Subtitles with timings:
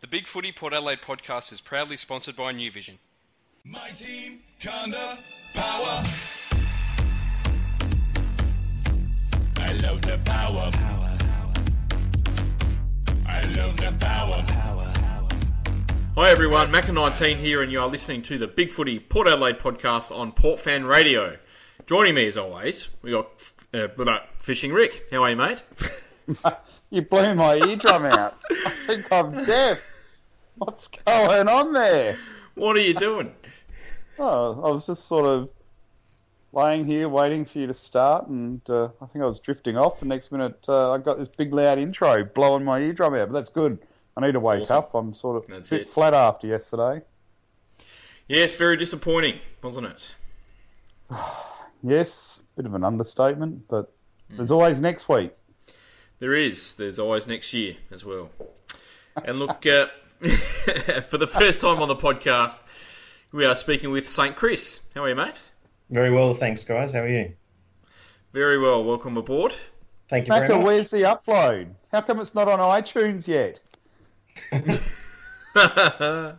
[0.00, 2.98] The Big Footy Port Adelaide podcast is proudly sponsored by New Vision.
[3.64, 5.18] My team, Conda,
[5.52, 6.02] power.
[9.58, 10.70] I love the power.
[13.26, 14.42] I love the power.
[16.14, 20.16] Hi everyone, Macca19 here, and you are listening to the Big Footy Port Adelaide podcast
[20.16, 21.36] on Port Fan Radio.
[21.86, 23.28] Joining me as always, we got
[23.74, 25.08] uh, blah, Fishing Rick.
[25.10, 25.62] How are you, mate?
[26.90, 28.38] You blew my eardrum out.
[28.50, 29.80] I think I'm deaf.
[30.64, 32.18] What's going on there?
[32.54, 33.32] What are you doing?
[34.18, 35.50] Oh, I was just sort of
[36.52, 40.00] laying here waiting for you to start, and uh, I think I was drifting off.
[40.00, 43.32] The next minute, uh, I got this big loud intro blowing my eardrum out, but
[43.32, 43.78] that's good.
[44.18, 44.76] I need to wake Awesome.
[44.76, 44.94] up.
[44.94, 45.86] I'm sort of a bit it.
[45.86, 47.00] flat after yesterday.
[48.28, 50.14] Yes, very disappointing, wasn't it?
[51.82, 53.90] Yes, bit of an understatement, but
[54.28, 54.36] Hmm.
[54.36, 55.32] there's always next week.
[56.18, 56.74] There is.
[56.74, 58.28] There's always next year as well.
[59.24, 59.86] And look, uh,
[61.08, 62.58] for the first time on the podcast,
[63.32, 64.36] we are speaking with St.
[64.36, 64.80] Chris.
[64.94, 65.40] How are you, mate?
[65.88, 66.92] Very well, thanks, guys.
[66.92, 67.32] How are you?
[68.32, 68.84] Very well.
[68.84, 69.54] Welcome aboard.
[70.08, 70.64] Thank you very much.
[70.66, 71.68] where's the upload?
[71.90, 73.60] How come it's not on iTunes yet?
[75.54, 76.36] I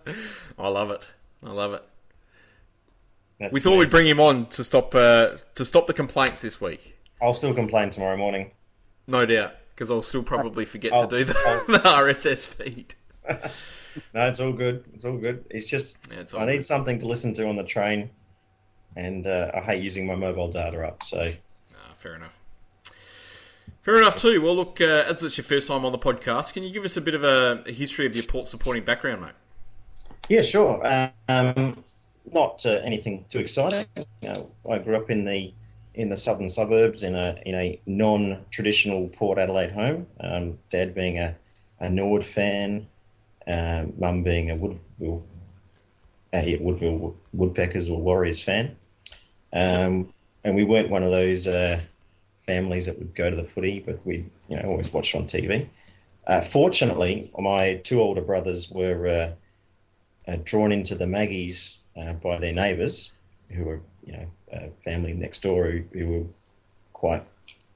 [0.57, 1.07] love it.
[1.43, 1.83] I love it.
[3.39, 3.77] That's We thought me.
[3.79, 6.97] we'd bring him on to stop uh, to stop the complaints this week.
[7.21, 8.51] I'll still complain tomorrow morning.
[9.07, 11.33] No doubt, because I'll still probably forget Oh, to do the,
[11.67, 12.93] the RSS feed.
[14.13, 14.85] No, it's all good.
[14.93, 15.43] It's all good.
[15.49, 16.65] It's just Yeah, it's I need good.
[16.65, 18.09] something to listen to on the train,
[18.95, 21.03] and uh, I hate using my mobile data up.
[21.03, 21.33] So
[21.75, 22.33] Ah, fair enough.
[23.81, 24.41] Fair enough too.
[24.41, 26.97] Well, look, uh, as it's your first time on the podcast, can you give us
[26.97, 29.31] a bit of a, a history of your port supporting background, mate?
[30.29, 30.81] yeah, sure.
[31.27, 31.83] Um,
[32.31, 33.85] not uh, anything too exciting.
[34.21, 35.53] You know, I grew up in the
[35.95, 40.07] in the southern suburbs in a in a non-traditional Port Adelaide home.
[40.21, 41.35] Um, Dad being a,
[41.79, 42.87] a Nord fan,
[43.51, 45.23] um, Mum being a Woodville
[46.33, 48.75] uh, yeah, Woodville Woodpeckers or Warriors fan.
[49.53, 50.13] Um,
[50.43, 51.81] and we weren't one of those uh,
[52.45, 55.67] families that would go to the footy, but we you know always watched on TV.
[56.27, 62.37] Uh, fortunately, my two older brothers were uh, uh, drawn into the Maggies uh, by
[62.37, 63.11] their neighbours,
[63.49, 66.25] who were you know uh, family next door who, who were
[66.93, 67.23] quite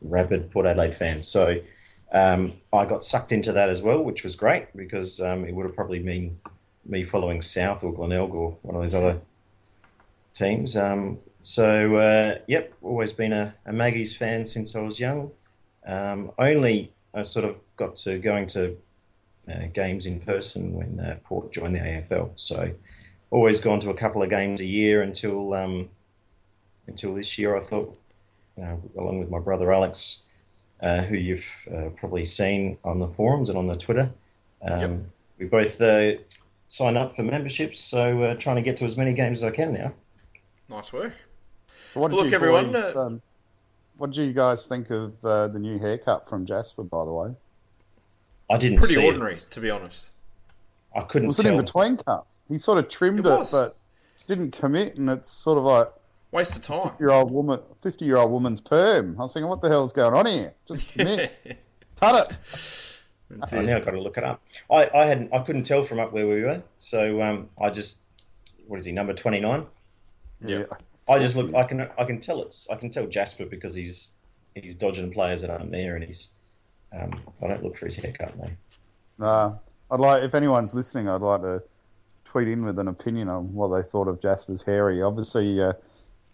[0.01, 1.27] rabid Port Adelaide fans.
[1.27, 1.59] So
[2.11, 5.65] um, I got sucked into that as well, which was great because um, it would
[5.65, 6.37] have probably been
[6.85, 9.19] me following South or Glenelg or one of those other
[10.33, 10.77] teams.
[10.77, 15.31] Um, so uh, yep, always been a, a Maggies fan since I was young.
[15.85, 18.77] Um, only I sort of got to going to
[19.51, 22.31] uh, games in person when uh, Port joined the AFL.
[22.35, 22.71] So
[23.31, 25.89] always gone to a couple of games a year until um,
[26.87, 27.55] until this year.
[27.55, 27.97] I thought,
[28.57, 30.23] you know, along with my brother Alex,
[30.85, 34.09] uh, who you've uh, probably seen on the forums and on the Twitter,
[34.61, 34.99] um, Yep.
[35.39, 36.11] we both uh,
[36.67, 37.79] signed up for memberships.
[37.79, 39.91] So uh, trying to get to as many games as I can now.
[40.69, 41.13] Nice work.
[41.89, 43.21] So what did Look, you everyone, boys, uh, um,
[43.97, 46.83] what did you guys think of uh, the new haircut from Jasper?
[46.83, 47.35] By the way,
[48.49, 49.05] I didn't Pretty see it.
[49.05, 50.09] ordinary, to be honest.
[50.95, 52.25] I couldn't was it in between cut?
[52.47, 53.75] He sort of trimmed It it, but
[54.27, 55.87] didn't commit, and it's sort of like
[56.35, 56.91] Waste of time.
[56.99, 59.15] year old woman, fifty year old woman's perm.
[59.17, 60.53] I was thinking, what the hell's going on here?
[60.67, 61.33] Just commit,
[61.95, 62.37] cut it.
[63.29, 63.63] That's I it.
[63.63, 64.41] now got to look it up.
[64.69, 67.99] I, I hadn't I couldn't tell from up where we were, so um, I just
[68.67, 69.65] what is he number twenty nine?
[70.41, 70.65] Yeah.
[71.07, 71.55] I just look.
[71.55, 74.11] I can I can tell it's I can tell Jasper because he's
[74.55, 76.33] he's dodging players that aren't there, and he's
[76.91, 78.37] um, I don't look for his haircut.
[78.37, 78.49] No.
[79.19, 79.53] Nah,
[79.89, 81.63] I'd like if anyone's listening, I'd like to
[82.25, 85.01] tweet in with an opinion on what they thought of Jasper's hairy.
[85.01, 85.71] Obviously, uh,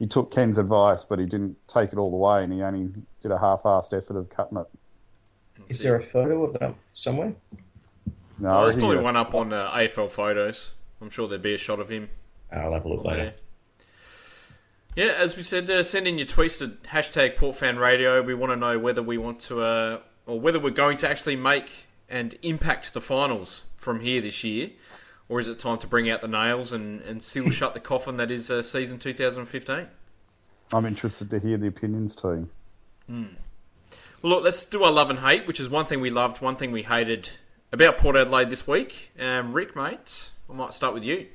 [0.02, 2.92] he took Ken's advice, but he didn't take it all the way, and he only
[3.22, 4.66] did a half-assed effort of cutting it.
[5.70, 7.36] Is there a photo of that somewhere?
[8.40, 10.72] No, Oh, there's probably one up on uh, AFL photos.
[11.02, 12.10] I'm sure there'd be a shot of him.
[12.52, 13.12] I'll have a look Yeah.
[13.12, 13.32] later.
[14.96, 18.26] Yeah, as we said, uh, send in your tweets to hashtag PortFanRadio.
[18.26, 21.36] We want to know whether we want to, uh, or whether we're going to actually
[21.36, 21.70] make
[22.10, 24.72] and impact the finals from here this year,
[25.32, 28.18] or is it time to bring out the nails and, and seal shut the coffin
[28.18, 29.88] that is uh, season 2015?
[30.74, 32.50] I'm interested to hear the opinions too.
[34.22, 36.58] Well, look, let's do our love and hate, which is one thing we loved, one
[36.58, 37.30] thing we hated
[37.72, 39.12] about Port Adelaide this week.
[39.20, 41.28] Um, Rick, mate, I might start with you.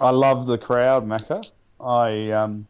[0.00, 1.50] I love the crowd, Macca.
[1.80, 2.66] I um,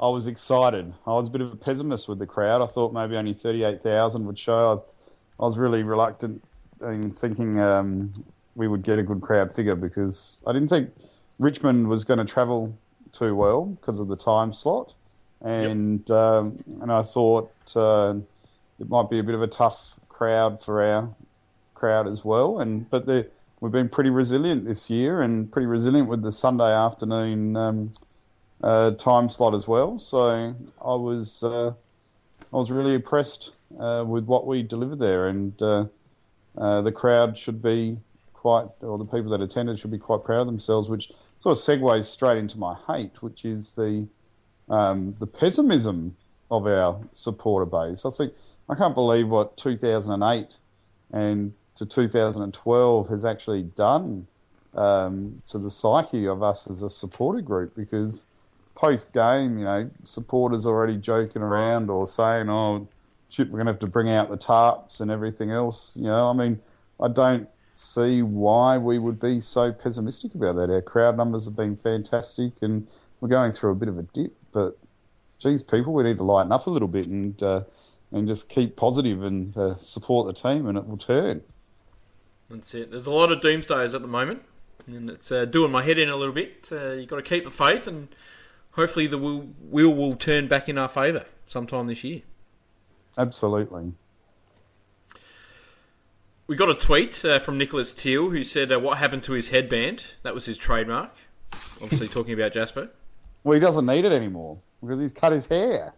[0.00, 0.92] I was excited.
[1.06, 2.62] I was a bit of a pessimist with the crowd.
[2.62, 4.70] I thought maybe only thirty-eight thousand would show.
[4.70, 6.42] I, I was really reluctant
[6.80, 8.12] in thinking um,
[8.54, 10.90] we would get a good crowd figure because I didn't think
[11.38, 12.76] Richmond was going to travel
[13.12, 14.94] too well because of the time slot,
[15.40, 18.14] and um, and I thought uh,
[18.78, 21.08] it might be a bit of a tough crowd for our
[21.74, 22.60] crowd as well.
[22.60, 23.28] And but the
[23.60, 27.92] we've been pretty resilient this year and pretty resilient with the Sunday afternoon um,
[28.62, 29.98] uh, time slot as well.
[29.98, 30.54] So
[30.84, 31.72] I was uh,
[32.52, 35.86] I was really impressed uh, with what we delivered there, and uh,
[36.56, 37.98] uh, the crowd should be
[38.42, 40.90] quite, or the people that attended should be quite proud of themselves.
[40.90, 44.08] Which sort of segues straight into my hate, which is the
[44.68, 46.16] um, the pessimism
[46.50, 48.04] of our supporter base.
[48.04, 48.34] I think
[48.68, 50.56] I can't believe what 2008
[51.12, 54.26] and to 2012 has actually done
[54.74, 58.26] um, to the psyche of us as a supporter group because
[58.74, 62.88] post game, you know, supporters already joking around or saying, "Oh,
[63.30, 66.28] shit, we're going to have to bring out the tarps and everything else." You know,
[66.28, 66.58] I mean,
[67.00, 70.70] I don't see why we would be so pessimistic about that.
[70.70, 72.86] Our crowd numbers have been fantastic, and
[73.20, 74.32] we're going through a bit of a dip.
[74.52, 74.78] But,
[75.38, 77.64] geez, people, we need to lighten up a little bit and uh,
[78.12, 81.42] and just keep positive and uh, support the team, and it will turn.
[82.50, 82.90] That's it.
[82.90, 84.42] There's a lot of doomsdayers at the moment,
[84.86, 86.68] and it's uh, doing my head in a little bit.
[86.70, 88.14] Uh, you've got to keep the faith, and
[88.72, 92.20] hopefully the wheel, wheel will turn back in our favour sometime this year.
[93.16, 93.94] Absolutely.
[96.52, 99.48] We got a tweet uh, from Nicholas Teal who said, uh, "What happened to his
[99.48, 100.04] headband?
[100.22, 101.10] That was his trademark."
[101.80, 102.90] Obviously, talking about Jasper.
[103.42, 105.94] Well, he doesn't need it anymore because he's cut his hair.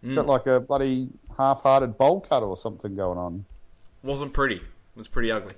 [0.00, 3.44] He's got like a bloody half-hearted bowl cut or something going on.
[4.04, 4.58] Wasn't pretty.
[4.58, 4.62] It
[4.94, 5.54] was pretty ugly.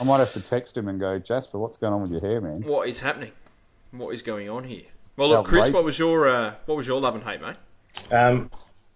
[0.00, 2.40] I might have to text him and go, Jasper, what's going on with your hair,
[2.40, 2.62] man?
[2.62, 3.30] What is happening?
[3.92, 4.86] What is going on here?
[5.16, 7.54] Well, look, Chris, what was your uh, what was your love and hate, mate?
[8.10, 8.50] Um,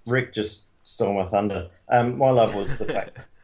[0.05, 1.69] Rick just stole my thunder.
[1.89, 3.21] Um, my love was the fact.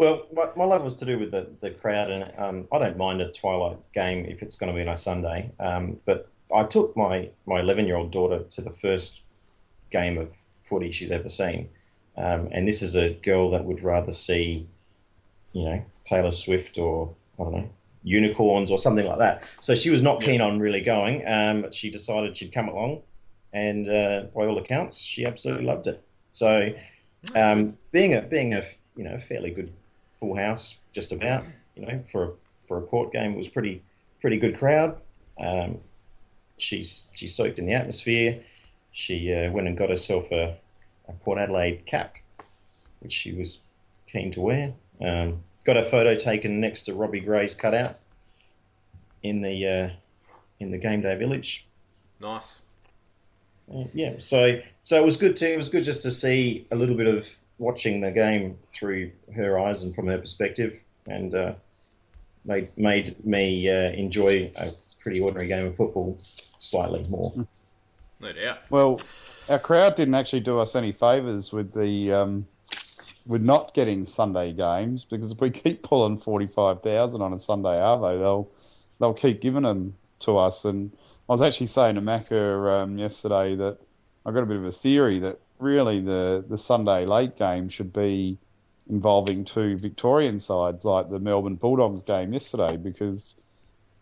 [0.00, 2.96] Well, my, my love was to do with the, the crowd, and um, I don't
[2.96, 5.50] mind a twilight game if it's going to be on a Sunday.
[5.60, 6.26] Um, but
[6.56, 9.20] I took my my 11 year old daughter to the first
[9.90, 10.30] game of
[10.62, 11.68] footy she's ever seen,
[12.16, 14.66] um, and this is a girl that would rather see,
[15.52, 17.70] you know, Taylor Swift or I don't know
[18.02, 19.44] unicorns or something like that.
[19.60, 21.28] So she was not keen on really going.
[21.28, 23.02] Um, but she decided she'd come along,
[23.52, 26.02] and uh, by all accounts, she absolutely loved it.
[26.32, 26.72] So,
[27.34, 28.62] um, being a being a
[28.96, 29.70] you know fairly good
[30.20, 31.44] full house, just about
[31.74, 32.34] you know for
[32.66, 33.82] for a port game, it was pretty
[34.20, 35.00] pretty good crowd.
[35.40, 35.78] Um,
[36.58, 38.40] she's she soaked in the atmosphere.
[38.92, 40.56] She uh, went and got herself a,
[41.08, 42.16] a Port Adelaide cap,
[43.00, 43.62] which she was
[44.06, 44.72] keen to wear.
[45.00, 47.98] Um, got a photo taken next to Robbie Gray's cutout
[49.22, 49.90] in the uh,
[50.58, 51.66] in the game day village.
[52.20, 52.54] Nice.
[53.72, 56.76] Uh, yeah, so so it was good to it was good just to see a
[56.76, 57.28] little bit of
[57.60, 61.52] watching the game through her eyes and from her perspective, and uh,
[62.44, 66.18] made made me uh, enjoy a pretty ordinary game of football
[66.58, 67.32] slightly more.
[68.20, 68.58] No doubt.
[68.70, 69.00] Well,
[69.48, 72.46] our crowd didn't actually do us any favours with the um,
[73.26, 77.38] with not getting Sunday games because if we keep pulling forty five thousand on a
[77.38, 78.50] Sunday Arvo, they'll
[78.98, 80.64] they'll keep giving them to us.
[80.64, 80.90] And
[81.28, 83.78] I was actually saying to Macca um, yesterday that
[84.24, 87.92] I've got a bit of a theory that really the the Sunday late game should
[87.92, 88.38] be
[88.88, 93.40] involving two Victorian sides like the Melbourne Bulldogs game yesterday because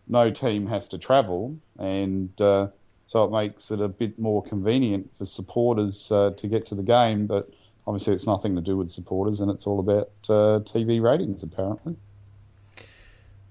[0.07, 2.39] no team has to travel and.
[2.41, 2.69] Uh,
[3.09, 6.83] so it makes it a bit more convenient for supporters uh, to get to the
[6.83, 7.25] game.
[7.25, 7.49] But
[7.87, 11.95] obviously, it's nothing to do with supporters, and it's all about uh, TV ratings, apparently.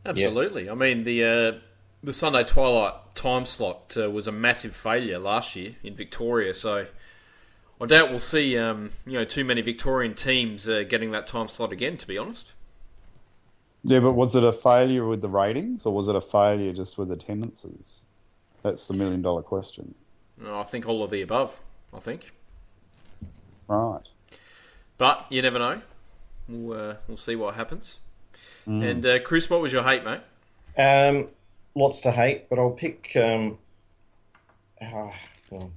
[0.07, 0.71] Absolutely.
[0.71, 1.59] I mean, the uh,
[2.05, 6.87] the Sunday twilight time slot uh, was a massive failure last year in Victoria, so
[7.81, 11.49] I doubt we'll see um, you know too many Victorian teams uh, getting that time
[11.49, 11.97] slot again.
[11.97, 12.53] To be honest.
[13.85, 16.99] Yeah, but was it a failure with the ratings, or was it a failure just
[16.99, 18.05] with the attendances?
[18.63, 19.95] That's the million dollar question.
[20.45, 21.61] I think all of the above.
[21.95, 22.33] I think,
[23.67, 24.07] Right.
[24.99, 25.81] but you never know.
[26.49, 27.99] We'll uh, we'll see what happens.
[28.67, 30.21] And uh, Chris, what was your hate, mate?
[30.77, 31.29] Um,
[31.75, 33.13] lots to hate, but I'll pick.
[33.17, 33.57] Um,
[34.83, 35.11] ah,
[35.49, 35.71] well,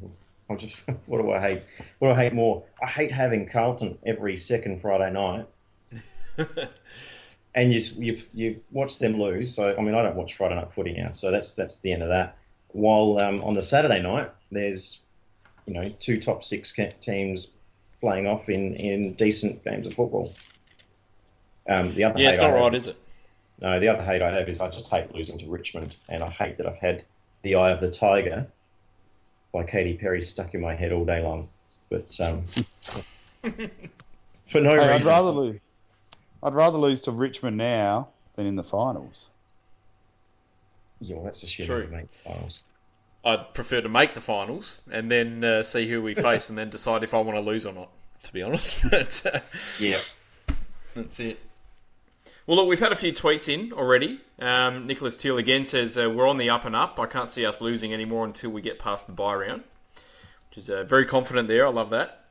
[0.51, 0.83] I'm just.
[1.05, 1.61] What do I hate?
[1.99, 2.63] What do I hate more?
[2.81, 5.45] I hate having Carlton every second Friday night,
[7.55, 9.53] and you you you watch them lose.
[9.55, 12.03] So I mean, I don't watch Friday night footy now, so that's that's the end
[12.03, 12.37] of that.
[12.69, 15.01] While um, on the Saturday night, there's
[15.65, 17.53] you know two top six teams
[17.99, 20.33] playing off in in decent games of football.
[21.69, 22.97] Um, the other Yeah, it's I not have- right, is it?
[23.61, 26.29] no, the other hate I have is I just hate losing to Richmond, and I
[26.29, 27.03] hate that I've had
[27.43, 28.47] the Eye of the Tiger
[29.51, 31.47] by Katy Perry stuck in my head all day long.
[31.89, 32.43] But um,
[34.45, 35.59] for no Hey, I'd rather lose.
[36.43, 39.29] I'd rather lose to Richmond now than in the finals.
[40.99, 41.85] Yeah, well, that's a shit True.
[41.85, 42.61] to make the finals.
[43.23, 46.69] I'd prefer to make the finals and then uh, see who we face, and then
[46.69, 47.89] decide if I want to lose or not.
[48.23, 49.39] To be honest, but uh,
[49.79, 49.99] Yeah,
[50.95, 51.39] that's it.
[52.47, 54.19] Well, look, we've had a few tweets in already.
[54.39, 56.99] Um, Nicholas Teal again says uh, we're on the up and up.
[56.99, 59.63] I can't see us losing anymore until we get past the bye round,
[60.49, 61.67] which is uh, very confident there.
[61.67, 62.25] I love that.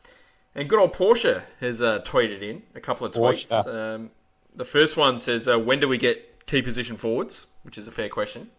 [0.54, 3.50] And good old Porsche has uh, tweeted in a couple of tweets.
[3.66, 4.10] Um,
[4.54, 7.92] the first one says, uh, "When do we get key position forwards?" Which is a
[7.92, 8.50] fair question.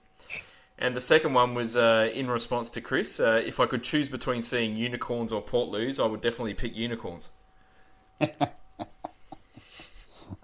[0.78, 3.20] And the second one was uh, in response to Chris.
[3.20, 7.30] Uh, if I could choose between seeing unicorns or Portloos, I would definitely pick unicorns.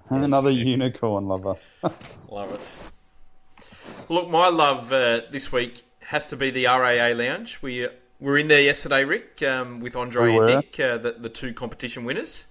[0.10, 1.56] Another unicorn lover.
[2.32, 4.10] Love it.
[4.10, 7.60] Look, my love uh, this week has to be the RAA Lounge.
[7.62, 7.90] We uh,
[8.22, 10.48] were in there yesterday, Rick, um, with Andre We and.
[10.48, 12.46] Nick, uh, the, the two competition winners.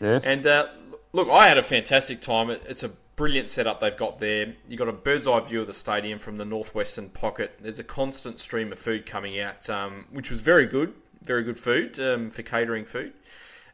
[0.00, 0.26] Yes.
[0.26, 0.68] And uh,
[1.12, 2.50] look, I had a fantastic time.
[2.50, 4.54] It, it's a brilliant setup they've got there.
[4.68, 7.58] You've got a bird's eye view of the stadium from the northwestern pocket.
[7.60, 10.94] There's a constant stream of food coming out, um, which was very good.
[11.22, 13.12] Very good food um, for catering food.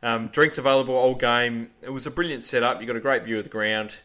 [0.02, 1.70] Um, drinks available all game.
[1.82, 2.80] It was a brilliant setup.
[2.80, 4.00] You got a great view of the ground.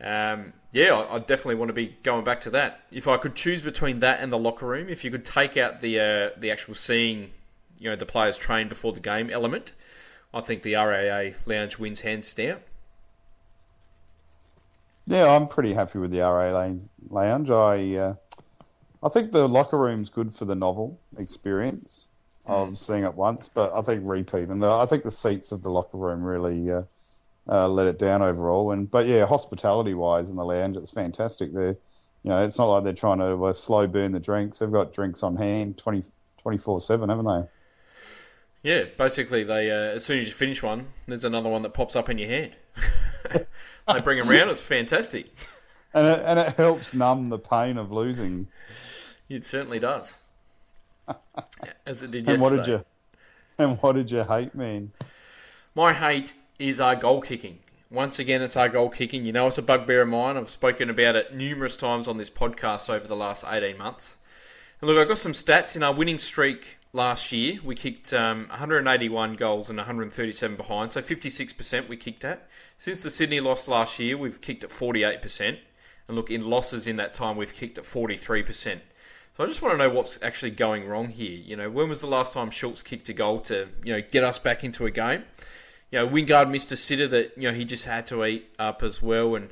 [0.00, 2.82] Um, yeah, I, I definitely want to be going back to that.
[2.90, 5.80] If I could choose between that and the locker room, if you could take out
[5.80, 7.30] the uh, the actual seeing,
[7.78, 9.72] you know, the players train before the game element,
[10.32, 12.60] I think the RAA lounge wins hands down.
[15.06, 16.48] Yeah, I'm pretty happy with the RA
[17.10, 17.50] Lounge.
[17.50, 18.14] I uh,
[19.02, 22.08] I think the locker room's good for the novel experience
[22.46, 25.62] of seeing it once, but I think repeat and the, I think the seats of
[25.62, 26.82] the locker room really uh,
[27.48, 28.72] uh, let it down overall.
[28.72, 31.52] And but yeah, hospitality wise in the lounge, it's fantastic.
[31.52, 31.76] They're
[32.24, 34.58] you know, it's not like they're trying to uh, slow burn the drinks.
[34.58, 38.70] They've got drinks on hand 24 seven, haven't they?
[38.70, 41.94] Yeah, basically, they uh, as soon as you finish one, there's another one that pops
[41.94, 42.52] up in your hand.
[43.30, 44.48] they bring them around.
[44.48, 45.34] It's fantastic.
[45.92, 48.48] And it, and it helps numb the pain of losing.
[49.28, 50.14] It certainly does.
[51.86, 52.42] As it did And yesterday.
[52.42, 52.84] what did you
[53.58, 54.92] and what did you hate, mean?
[55.74, 57.60] My hate is our goal kicking.
[57.90, 59.24] Once again, it's our goal kicking.
[59.24, 60.36] You know, it's a bugbear of mine.
[60.36, 64.16] I've spoken about it numerous times on this podcast over the last 18 months.
[64.80, 67.60] And look, I've got some stats in our winning streak last year.
[67.62, 72.48] We kicked um, 181 goals and 137 behind, so 56% we kicked at.
[72.76, 75.58] Since the Sydney loss last year, we've kicked at 48%.
[76.08, 78.80] And look, in losses in that time, we've kicked at 43%.
[79.36, 81.36] So I just want to know what's actually going wrong here.
[81.36, 84.22] You know, when was the last time Schultz kicked a goal to, you know, get
[84.22, 85.24] us back into a game?
[85.90, 88.82] You know, Wingard missed a sitter that, you know, he just had to eat up
[88.84, 89.34] as well.
[89.34, 89.50] And,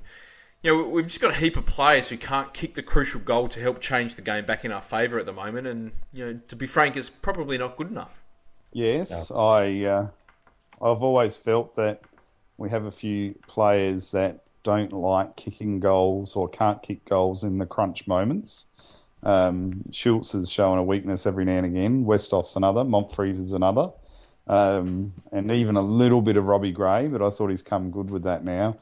[0.63, 3.49] you know, we've just got a heap of players who can't kick the crucial goal
[3.49, 5.67] to help change the game back in our favour at the moment.
[5.67, 8.23] And, you know, to be frank, it's probably not good enough.
[8.73, 9.37] Yes, No.
[9.37, 10.09] I uh,
[10.81, 12.03] I've always felt that
[12.57, 17.59] we have a few players that don't like kicking goals or can't kick goals in
[17.59, 18.67] the crunch moments.
[19.23, 22.05] Um, Schultz is showing a weakness every now and again.
[22.05, 22.83] Westhoff's another.
[22.83, 23.91] Monfries is another.
[24.49, 28.11] Um, and even a little bit of Robbie Gray, but I thought he's come good
[28.11, 28.77] with that now.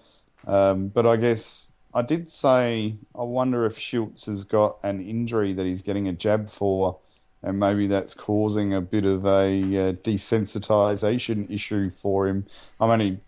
[0.47, 5.53] Um, but I guess I did say I wonder if Schultz has got an injury
[5.53, 6.99] that he's getting a jab for,
[7.43, 12.47] and maybe that's causing a bit of a uh, desensitization issue for him.
[12.81, 13.19] I'm only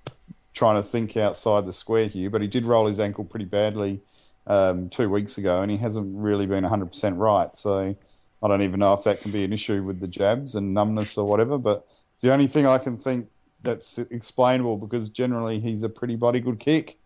[0.55, 4.01] trying to think outside the square here, but he did roll his ankle pretty badly
[4.47, 7.57] um, two weeks ago, and he hasn't really been 100% right.
[7.57, 7.95] So
[8.43, 11.17] I don't even know if that can be an issue with the jabs and numbness
[11.17, 13.29] or whatever, but it's the only thing I can think
[13.63, 16.99] that's explainable because generally he's a pretty bloody good kick.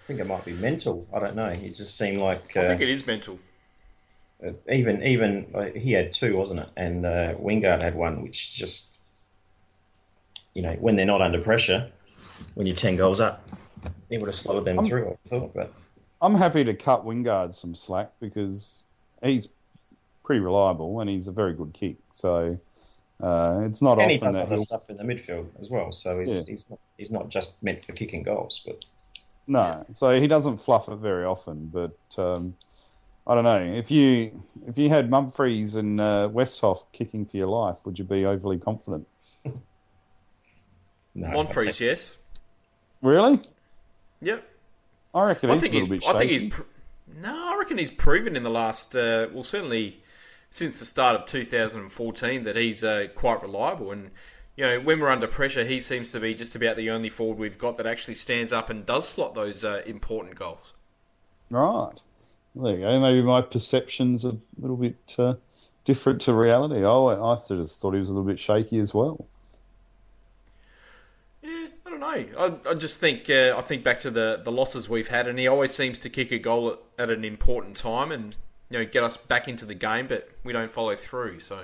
[0.00, 1.06] I think it might be mental.
[1.14, 1.46] I don't know.
[1.46, 3.38] It just seemed like I uh, think it is mental.
[4.44, 6.68] uh, even even uh, he had two, wasn't it?
[6.76, 8.98] And uh, Wingard had one, which just
[10.54, 11.92] you know when they're not under pressure,
[12.54, 13.46] when you're ten goals up,
[14.08, 15.16] he would have slowed them I'm- through.
[15.24, 15.72] I thought, but
[16.22, 18.84] I'm happy to cut Wingard some slack because
[19.22, 19.52] he's
[20.24, 21.96] pretty reliable and he's a very good kick.
[22.10, 22.58] So
[23.22, 25.70] uh, it's not and he often does that other he'll stuff in the midfield as
[25.70, 25.92] well.
[25.92, 26.42] So he's Yeah.
[26.46, 28.84] he's not he's not just meant for kicking goals, but
[29.46, 31.66] No, so he doesn't fluff it very often.
[31.72, 32.54] But um,
[33.26, 34.32] I don't know if you
[34.66, 38.58] if you had Monfries and uh, Westhoff kicking for your life, would you be overly
[38.58, 39.06] confident?
[41.14, 41.26] no.
[41.28, 42.16] I'll Monfries, take- yes.
[43.02, 43.38] Really?
[44.22, 44.46] Yep.
[45.14, 45.88] I reckon I he's think a he's.
[45.88, 46.52] little bit I think he's.
[46.52, 46.62] Pr-
[47.20, 48.94] no, I reckon he's proven in the last.
[48.94, 50.02] Uh, well, certainly
[50.50, 53.92] since the start of 2014 that he's uh, quite reliable.
[53.92, 54.10] And
[54.56, 57.38] you know, when we're under pressure, he seems to be just about the only forward
[57.38, 60.72] we've got that actually stands up and does slot those uh, important goals.
[61.50, 61.92] Right.
[62.54, 63.00] There you go.
[63.00, 65.34] Maybe my perception's a little bit uh,
[65.84, 66.82] different to reality.
[66.84, 69.26] Oh, I just thought he was a little bit shaky as well.
[72.00, 72.58] Don't know.
[72.66, 75.38] I, I just think uh, I think back to the the losses we've had, and
[75.38, 78.36] he always seems to kick a goal at, at an important time and
[78.70, 81.40] you know get us back into the game, but we don't follow through.
[81.40, 81.60] So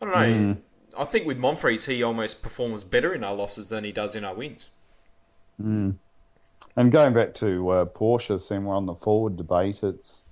[0.00, 0.56] I don't know.
[0.96, 4.24] I think with Monfries, he almost performs better in our losses than he does in
[4.24, 4.68] our wins.
[6.76, 10.26] and going back to uh, Porsche, seeing we're on the forward debate, it's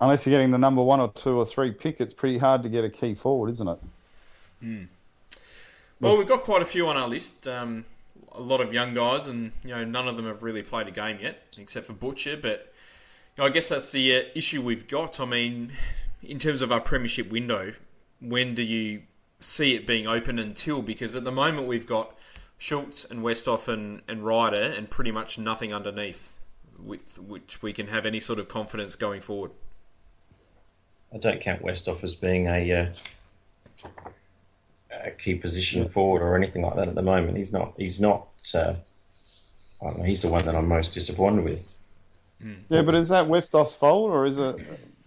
[0.00, 2.68] unless you're getting the number one or two or three pick, it's pretty hard to
[2.68, 3.78] get a key forward, isn't it?
[6.00, 7.48] Well, we've got quite a few on our list.
[7.48, 7.84] Um,
[8.32, 10.92] a lot of young guys, and you know, none of them have really played a
[10.92, 12.36] game yet, except for Butcher.
[12.36, 12.72] But
[13.36, 15.18] you know, I guess that's the uh, issue we've got.
[15.18, 15.72] I mean,
[16.22, 17.72] in terms of our premiership window,
[18.20, 19.02] when do you
[19.40, 20.82] see it being open until?
[20.82, 22.16] Because at the moment we've got
[22.58, 26.34] Schultz and Westhoff and, and Ryder, and pretty much nothing underneath,
[26.78, 29.50] with which we can have any sort of confidence going forward.
[31.12, 33.88] I don't count Westhoff as being a uh,
[35.04, 37.36] a key position forward or anything like that at the moment.
[37.36, 37.74] He's not.
[37.76, 38.26] He's not.
[38.54, 38.74] Uh,
[39.82, 40.04] I don't know.
[40.04, 41.74] He's the one that I'm most disappointed with.
[42.68, 44.56] Yeah, but is that Westhoff's fault or is it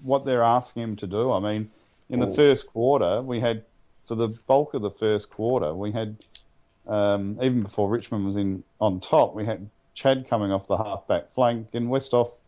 [0.03, 1.31] what they're asking him to do?
[1.31, 1.69] I mean,
[2.09, 2.33] in the Oh.
[2.33, 3.63] first quarter, we had,
[4.01, 6.17] for the bulk of the first quarter, we had,
[6.87, 11.07] um, even before Richmond was in on top, we had Chad coming off the half
[11.07, 12.39] back flank and Westhoff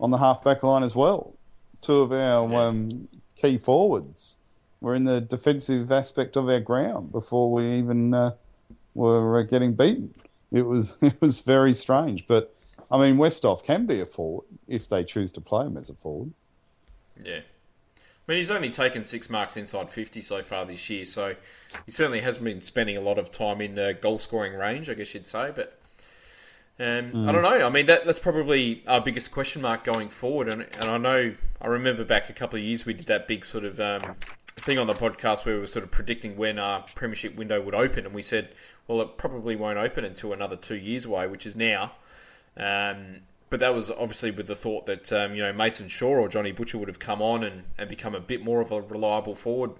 [0.00, 1.32] on the half back line as well.
[1.80, 2.64] Two of our Yeah.
[2.66, 2.88] um,
[3.36, 4.36] key forwards
[4.80, 8.32] were in the defensive aspect of our ground before we even uh,
[8.94, 10.12] were uh, getting beaten.
[10.52, 12.54] It was it was very strange, but
[12.90, 15.94] I mean Westhoff can be a forward if they choose to play him as a
[15.94, 16.32] forward.
[17.22, 17.40] Yeah.
[18.28, 21.36] I mean, he's only taken six marks inside 50 so far this year, so
[21.84, 24.94] he certainly hasn't been spending a lot of time in uh, goal scoring range, I
[24.94, 25.52] guess you'd say.
[25.54, 25.78] But
[26.80, 27.64] um, I don't know.
[27.64, 30.48] I mean, that that's probably our biggest question mark going forward.
[30.48, 33.44] And, and I know, I remember back a couple of years we did that big
[33.44, 34.16] sort of um,
[34.56, 37.74] thing on the podcast where we were sort of predicting when our premiership window would
[37.74, 38.54] open, and we said,
[38.88, 41.92] well, it probably won't open until another two years away, which is now.
[42.56, 43.20] Um,
[43.50, 46.52] but that was obviously with the thought that um, you know Mason Shaw or Johnny
[46.52, 49.70] Butcher would have come on and, and become a bit more of a reliable forward.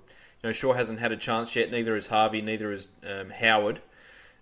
[0.43, 1.71] You know, Shaw hasn't had a chance yet.
[1.71, 2.43] Neither has Harvey.
[2.43, 3.81] Neither has um, Howard.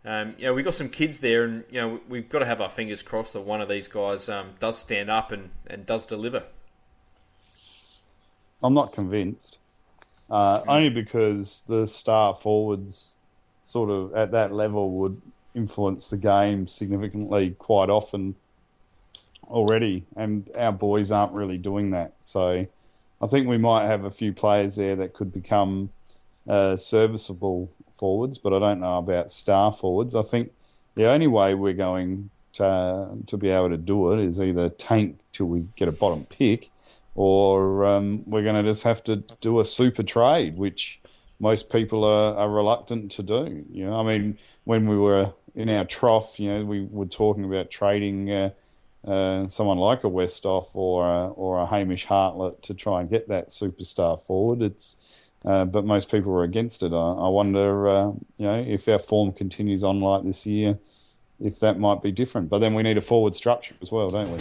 [0.05, 2.61] Um, you know, we've got some kids there, and you know we've got to have
[2.61, 6.05] our fingers crossed that one of these guys um, does stand up and, and does
[6.05, 6.43] deliver.
[8.63, 9.59] I'm not convinced,
[10.31, 13.17] uh, only because the star forwards,
[13.63, 15.21] sort of at that level, would
[15.55, 18.35] influence the game significantly quite often
[19.45, 22.13] already, and our boys aren't really doing that.
[22.21, 22.67] So,
[23.23, 25.91] I think we might have a few players there that could become
[26.49, 30.15] uh, serviceable forwards, but I don't know about star forwards.
[30.15, 30.53] I think
[30.95, 35.19] the only way we're going to to be able to do it is either tank
[35.33, 36.71] till we get a bottom pick
[37.15, 41.01] or um, we're going to just have to do a super trade, which
[41.41, 43.65] most people are, are reluctant to do.
[43.71, 47.45] You know, I mean, when we were in our trough, you know, we were talking
[47.45, 48.51] about trading uh,
[49.07, 53.29] uh, someone like a Westhoff or a, or a Hamish Hartlett to try and get
[53.29, 54.63] that superstar forward.
[54.63, 56.93] It's uh, but most people were against it.
[56.93, 58.07] I, I wonder, uh,
[58.39, 60.79] you know, if our form continues on like this year,
[61.39, 62.49] if that might be different.
[62.49, 64.39] But then we need a forward structure as well, don't we?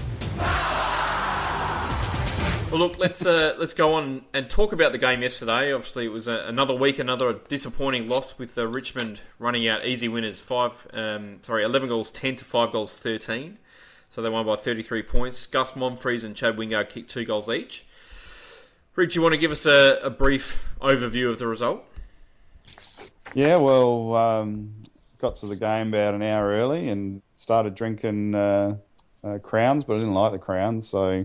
[2.73, 5.71] Well, look, let's uh, let's go on and talk about the game yesterday.
[5.71, 10.07] Obviously, it was a, another week, another disappointing loss with uh, Richmond running out easy
[10.07, 10.39] winners.
[10.39, 13.59] Five, um, sorry, eleven goals, ten to five goals, thirteen.
[14.09, 15.45] So they won by thirty-three points.
[15.45, 17.85] Gus Monfries and Chad Wingard kicked two goals each.
[18.95, 21.83] Rick, do you want to give us a, a brief overview of the result?
[23.35, 24.73] Yeah, well, um,
[25.19, 28.77] got to the game about an hour early and started drinking uh,
[29.23, 31.23] uh, crowns, but I didn't like the crowns, so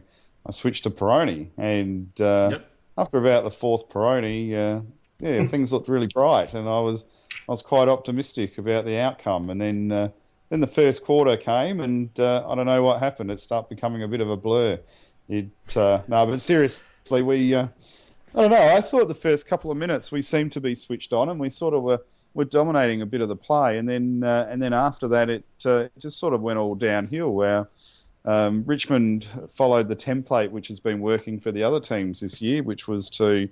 [0.49, 1.51] I switched to Peroni.
[1.59, 2.71] And uh, Yep.
[2.97, 4.83] after about the fourth Peroni, uh,
[5.21, 9.51] yeah, things looked really bright, and I was I was quite optimistic about the outcome.
[9.51, 10.09] And then uh,
[10.49, 13.31] then the first quarter came, and uh, I don't know what happened.
[13.31, 14.79] It started becoming a bit of a blur.
[15.29, 17.55] It uh, no, but seriously, we.
[17.55, 17.69] Uh,
[18.37, 18.77] I don't know.
[18.77, 21.49] I thought the first couple of minutes we seemed to be switched on, and we
[21.49, 22.01] sort of were,
[22.35, 25.45] were dominating a bit of the play, and then uh, and then after that, it
[25.65, 27.33] uh, just sort of went all downhill.
[27.33, 27.67] Where
[28.25, 32.63] um, Richmond followed the template which has been working for the other teams this year,
[32.63, 33.49] which was to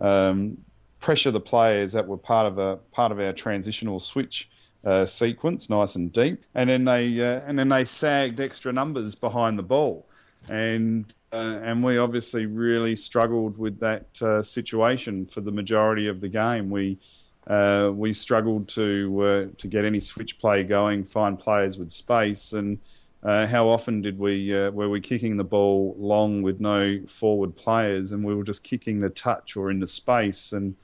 [0.00, 0.56] um,
[1.00, 4.48] pressure the players that were part of a part of our transitional switch
[4.84, 9.14] uh, sequence, nice and deep, and then they uh, and then they sagged extra numbers
[9.14, 10.06] behind the ball,
[10.48, 16.20] and uh, and we obviously really struggled with that uh, situation for the majority of
[16.20, 16.70] the game.
[16.70, 16.98] We
[17.46, 22.52] uh, we struggled to uh, to get any switch play going, find players with space,
[22.52, 22.78] and
[23.24, 27.56] uh, how often did we uh, were we kicking the ball long with no forward
[27.56, 30.52] players, and we were just kicking the touch or into space.
[30.52, 30.76] And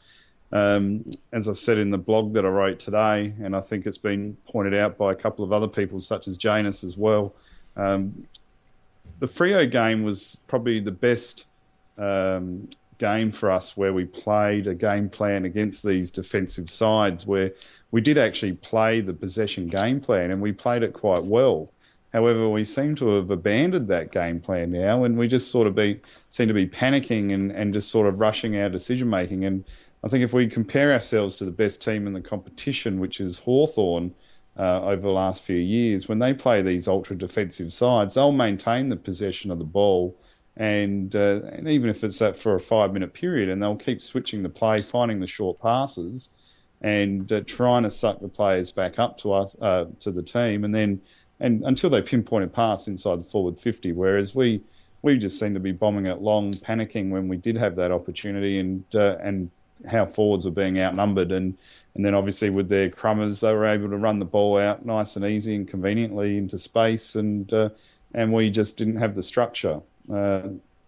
[0.50, 3.98] um, as I said in the blog that I wrote today, and I think it's
[3.98, 7.35] been pointed out by a couple of other people, such as Janus as well.
[7.76, 8.26] Um,
[9.18, 11.46] the Freo game was probably the best
[11.98, 17.53] um, game for us where we played a game plan against these defensive sides where
[17.90, 21.68] we did actually play the possession game plan and we played it quite well.
[22.12, 25.74] However, we seem to have abandoned that game plan now, and we just sort of
[25.74, 29.44] be seem to be panicking and, and just sort of rushing our decision making.
[29.44, 29.64] And
[30.02, 33.38] I think if we compare ourselves to the best team in the competition, which is
[33.38, 34.14] Hawthorn,
[34.58, 38.88] uh, over the last few years, when they play these ultra defensive sides, they'll maintain
[38.88, 40.16] the possession of the ball.
[40.56, 44.02] And, uh, and even if it's that for a five minute period, and they'll keep
[44.02, 48.98] switching the play, finding the short passes, and uh, trying to suck the players back
[48.98, 51.00] up to us uh, to the team, and then
[51.40, 53.92] and until they pinpoint a pass inside the forward 50.
[53.92, 54.61] Whereas we
[55.03, 58.59] we just seem to be bombing it long, panicking when we did have that opportunity,
[58.59, 59.50] and uh, and
[59.90, 61.57] how forwards were being outnumbered, and
[61.94, 65.16] and then obviously with their crumbers, they were able to run the ball out nice
[65.16, 67.70] and easy and conveniently into space, and uh,
[68.14, 69.81] and we just didn't have the structure.
[70.12, 70.42] Uh,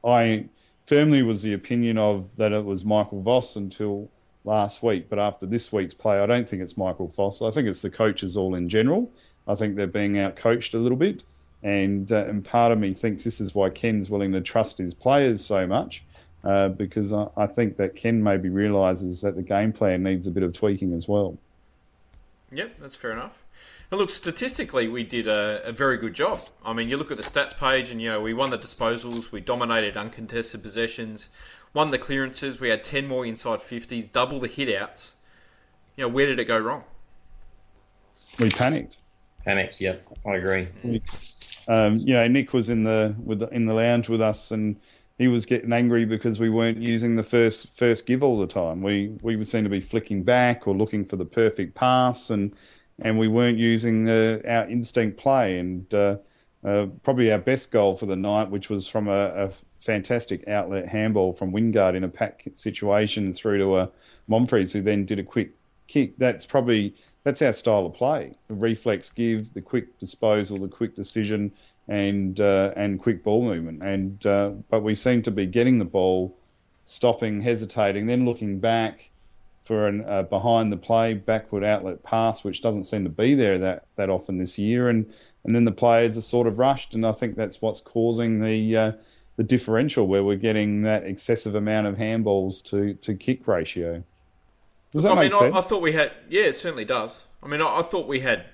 [0.05, 0.47] I
[0.83, 4.11] firmly was the opinion of that it was Michael Voss until
[4.45, 7.41] last week, but after this week's play, I don't think it's Michael Voss.
[7.43, 9.11] I think it's the coaches all in general.
[9.47, 11.25] I think they're being outcoached a little bit,
[11.63, 14.95] and uh, and part of me thinks this is why Ken's willing to trust his
[14.95, 16.05] players so much,
[16.45, 20.31] uh, because I, I, think that Ken maybe realises that the game plan needs a
[20.31, 21.37] bit of tweaking as well.
[22.53, 23.43] Yep, that's fair enough.
[23.91, 26.41] And look, statistically, we did a, a, very good job.
[26.65, 29.33] I mean, you look at the stats page, and you know we won the disposals,
[29.33, 31.29] we dominated uncontested possessions,
[31.75, 35.11] won the clearances, we had ten more inside fifties, double the hitouts.
[35.97, 36.85] You know, where did it go wrong?
[38.39, 38.99] We panicked.
[39.45, 39.81] Panic.
[39.81, 40.69] Yep, I agree.
[41.69, 44.77] Um, you know, Nick was in the with the, in the lounge with us, and
[45.19, 48.83] he was getting angry because we weren't using the first first give all the time.
[48.83, 52.55] We we would seem to be flicking back or looking for the perfect pass, and
[53.01, 55.59] and we weren't using our instinct play.
[55.59, 56.17] And uh,
[56.65, 60.89] uh, probably our best goal for the night, which was from a, a fantastic outlet
[60.89, 63.91] handball from Wingard in a pack situation through to a
[64.29, 65.53] Monfries, who then did a quick
[65.89, 66.17] kick.
[66.19, 70.97] That's probably that's our style of play: the reflex give, the quick disposal, the quick
[70.97, 71.53] decision,
[71.89, 73.83] and uh, and quick ball movement.
[73.83, 76.37] And uh, but we seem to be getting the ball,
[76.85, 79.11] stopping, hesitating, then looking back
[79.63, 83.59] for a uh, behind the play backward outlet pass, which doesn't seem to be there
[83.59, 84.89] that that often this year.
[84.89, 85.13] And
[85.45, 88.77] and then the players are sort of rushed, and I think that's what's causing the
[88.77, 88.93] uh,
[89.37, 94.03] the differential where we're getting that excessive amount of handballs to to kick ratio.
[94.93, 95.55] Does that I make mean, sense?
[95.55, 96.13] I, I, thought we had.
[96.29, 97.25] Yeah, it certainly does.
[97.43, 98.45] I mean, I, I, thought we had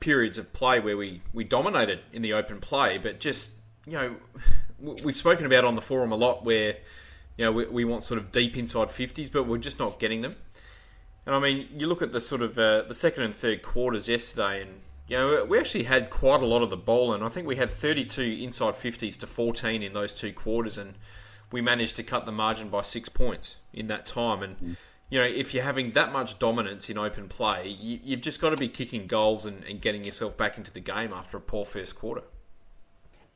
[0.00, 3.50] periods of play where we, we dominated in the open play, but just
[3.84, 4.16] you know,
[4.78, 6.76] we've spoken about on the forum a lot where
[7.36, 10.22] you know we, we want sort of deep inside fifties, but we're just not getting
[10.22, 10.36] them.
[11.26, 14.06] And I mean, you look at the sort of uh, the second and third quarters
[14.06, 17.28] yesterday, and you know we actually had quite a lot of the ball, and I
[17.28, 20.94] think we had 32 inside 50s to 14 in those two quarters, and
[21.50, 24.44] we managed to cut the margin by six points in that time.
[24.44, 24.76] And mm
[25.10, 28.50] you know, if you're having that much dominance in open play, you, have just got
[28.50, 31.64] to be kicking goals and, and, getting yourself back into the game after a poor
[31.64, 32.22] first quarter.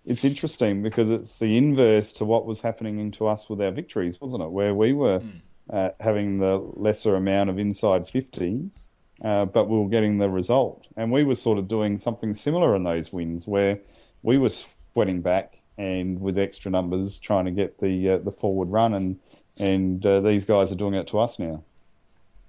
[0.04, 4.20] It's interesting because it's the inverse to what was happening to us with our victories,
[4.20, 4.50] wasn't it?
[4.50, 5.32] Where we were mm.
[5.70, 8.88] uh, having the lesser amount of inside 15s,
[9.24, 10.88] uh, but we were getting the result.
[10.96, 13.78] And we were sort of doing something similar in those wins where
[14.22, 18.68] we were sweating back and with extra numbers trying to get the uh, the forward
[18.70, 19.18] run and
[19.58, 21.62] and uh, these guys are doing it to us now.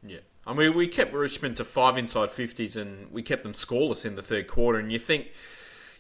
[0.06, 4.06] Yeah, I mean, we kept Richmond to five inside fifties, and we kept them scoreless
[4.06, 4.80] in the third quarter.
[4.80, 5.28] And you think,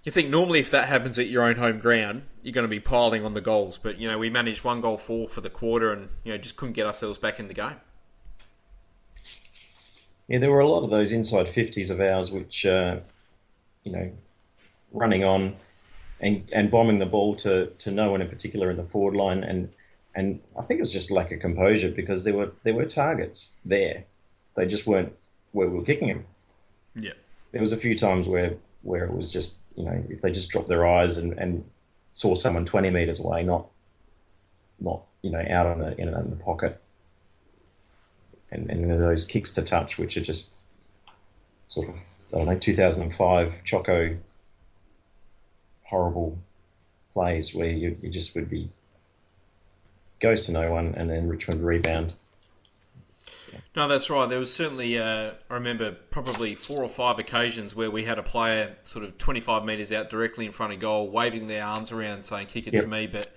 [0.03, 2.79] you think normally if that happens at your own home ground, you're going to be
[2.79, 3.77] piling on the goals.
[3.77, 6.55] But you know, we managed one goal four for the quarter, and you know, just
[6.55, 7.75] couldn't get ourselves back in the game.
[10.27, 12.97] Yeah, there were a lot of those inside fifties of ours, which uh,
[13.83, 14.11] you know,
[14.91, 15.55] running on
[16.19, 19.43] and and bombing the ball to to no one in particular in the forward line
[19.43, 19.69] and
[20.15, 23.59] and I think it was just lack of composure because there were there were targets
[23.65, 24.03] there,
[24.55, 25.13] they just weren't
[25.51, 26.25] where we were kicking them.
[26.95, 27.13] Yeah,
[27.51, 30.49] there was a few times where where it was just you know if they just
[30.49, 31.63] dropped their eyes and, and
[32.11, 33.67] saw someone twenty meters away, not
[34.79, 36.79] not you know out on the in, in the pocket,
[38.51, 40.51] and and those kicks to touch, which are just
[41.69, 41.95] sort of
[42.33, 44.17] I don't know 2005 Choco
[45.83, 46.37] horrible
[47.13, 48.69] plays where you, you just would be
[50.23, 52.13] goes to no one, and then Richmond rebound.
[53.75, 54.29] No, that's right.
[54.29, 58.23] There was certainly, uh, I remember, probably four or five occasions where we had a
[58.23, 62.23] player sort of 25 metres out directly in front of goal, waving their arms around
[62.23, 62.83] saying, kick it yep.
[62.83, 63.07] to me.
[63.07, 63.31] But,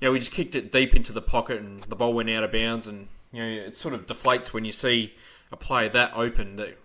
[0.00, 2.42] you know, we just kicked it deep into the pocket and the ball went out
[2.42, 2.86] of bounds.
[2.86, 5.14] And, you know, it sort of deflates when you see
[5.52, 6.78] a player that open that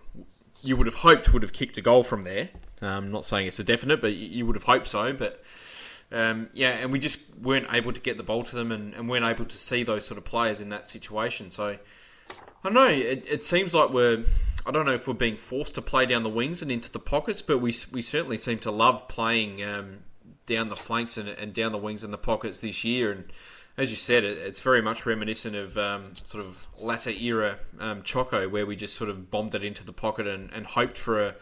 [0.62, 2.50] you would have hoped would have kicked a goal from there.
[2.82, 5.12] I'm um, not saying it's a definite, but you would have hoped so.
[5.12, 5.42] But
[6.12, 9.08] um, yeah, and we just weren't able to get the ball to them and, and,
[9.08, 11.50] weren't able to see those sort of players in that situation.
[11.50, 12.86] So I don't know.
[12.86, 14.24] It, it seems like we're
[14.64, 16.98] I don't know if we're being forced to play down the wings and into the
[16.98, 20.00] pockets, but we we certainly seem to love playing um,
[20.46, 23.10] down the flanks and, and down the wings and the pockets this year.
[23.10, 23.24] And
[23.76, 28.02] as you said, it, it's very much reminiscent of um, sort of latter era um,
[28.02, 31.26] Choco, where we just sort of bombed it into the pocket and, and hoped for
[31.26, 31.34] a,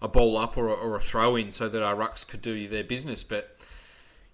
[0.00, 2.68] a ball up or a, or a throw in so that our rucks could do
[2.68, 3.24] their business.
[3.24, 3.57] But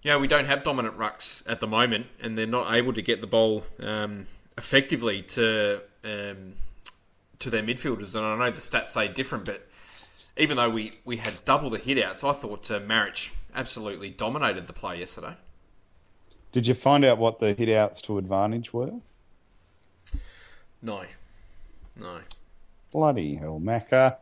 [0.05, 3.01] you know, we don't have dominant rucks at the moment, and they're not able to
[3.01, 6.53] get the ball um, effectively to um,
[7.39, 8.13] to their midfielders.
[8.13, 9.67] And I know the stats say different, but
[10.37, 14.73] even though we, we had double the hitouts, I thought uh, Maric absolutely dominated the
[14.73, 15.35] play yesterday.
[16.51, 18.91] Did you find out what the hit outs to advantage were?
[20.83, 21.03] No,
[21.99, 22.19] no.
[22.91, 24.17] Bloody hell, Macca.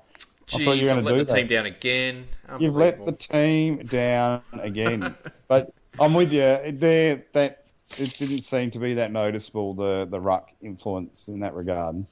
[0.47, 1.35] Jeez, thought you were I've gonna let do the that.
[1.35, 2.27] team down again.
[2.59, 5.15] You've let the team down again.
[5.47, 6.71] but I'm with you.
[6.71, 7.65] There, that
[7.97, 12.05] it didn't seem to be that noticeable the the ruck influence in that regard.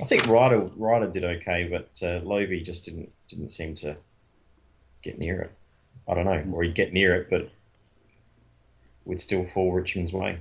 [0.00, 3.96] I think Ryder Ryder did okay, but uh, Lobbe just didn't didn't seem to
[5.02, 5.52] get near it.
[6.08, 7.50] I don't know, or he'd get near it, but
[9.04, 10.38] would still fall Richmond's way.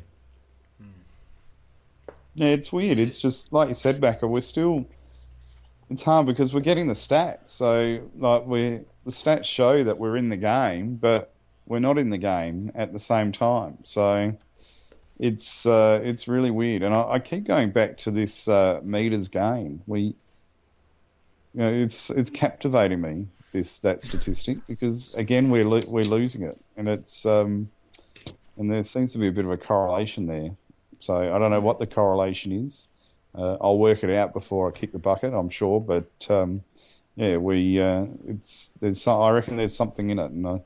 [2.35, 2.99] Yeah, it's weird.
[2.99, 4.29] It's just like you said, Macca.
[4.29, 4.85] We're still.
[5.89, 7.47] It's hard because we're getting the stats.
[7.47, 11.33] So like we the stats show that we're in the game, but
[11.65, 13.77] we're not in the game at the same time.
[13.83, 14.35] So
[15.19, 19.27] it's uh, it's really weird, and I, I keep going back to this uh, meters
[19.27, 19.81] game.
[19.85, 20.15] We,
[21.53, 26.43] you know, it's it's captivating me this that statistic because again we're lo- we're losing
[26.43, 27.69] it, and it's um,
[28.57, 30.51] and there seems to be a bit of a correlation there.
[30.99, 32.89] So I don't know what the correlation is.
[33.35, 35.33] Uh, I'll work it out before I kick the bucket.
[35.33, 36.63] I'm sure, but um,
[37.15, 40.59] yeah, we uh, it's there's some, I reckon there's something in it, and uh,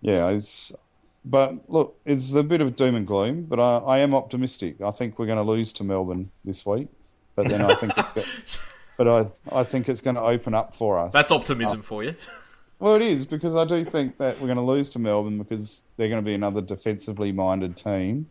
[0.00, 0.76] yeah, it's.
[1.24, 4.80] But look, it's a bit of doom and gloom, but I, I am optimistic.
[4.80, 6.88] I think we're going to lose to Melbourne this week,
[7.36, 8.10] but then I think it's.
[8.10, 8.24] Go-
[8.98, 11.12] but I I think it's going to open up for us.
[11.12, 12.16] That's optimism for you.
[12.80, 15.86] Well, it is because I do think that we're going to lose to Melbourne because
[15.96, 18.28] they're going to be another defensively minded team,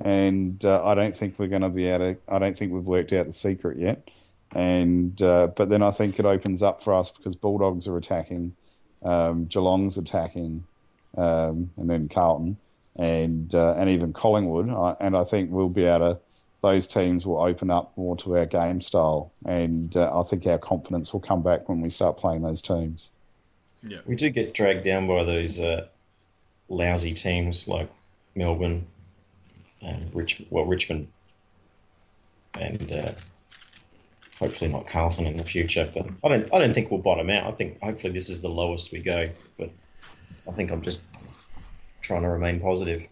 [0.00, 2.16] and uh, I don't think we're going to be able to.
[2.28, 4.08] I don't think we've worked out the secret yet,
[4.54, 8.54] and uh, but then I think it opens up for us because Bulldogs are attacking,
[9.02, 10.64] um, Geelong's attacking,
[11.16, 12.56] um, and then Carlton,
[12.96, 16.20] and uh, and even Collingwood, I, and I think we'll be able to.
[16.60, 20.56] Those teams will open up more to our game style, and uh, I think our
[20.56, 23.12] confidence will come back when we start playing those teams.
[23.82, 25.86] Yeah, we do get dragged down by those uh,
[26.70, 27.90] lousy teams like
[28.34, 28.86] Melbourne
[29.84, 31.08] and Rich, well Richmond,
[32.58, 33.12] and uh,
[34.38, 35.84] hopefully not Carlton in the future.
[35.94, 37.46] But I don't, I don't think we'll bottom out.
[37.46, 39.28] I think hopefully this is the lowest we go.
[39.58, 41.16] But I think I'm just
[42.00, 43.08] trying to remain positive.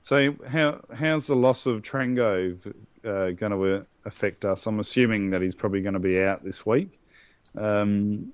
[0.00, 4.66] So how how's the loss of Trengo uh, going to affect us?
[4.66, 6.98] I'm assuming that he's probably going to be out this week.
[7.56, 8.32] Um,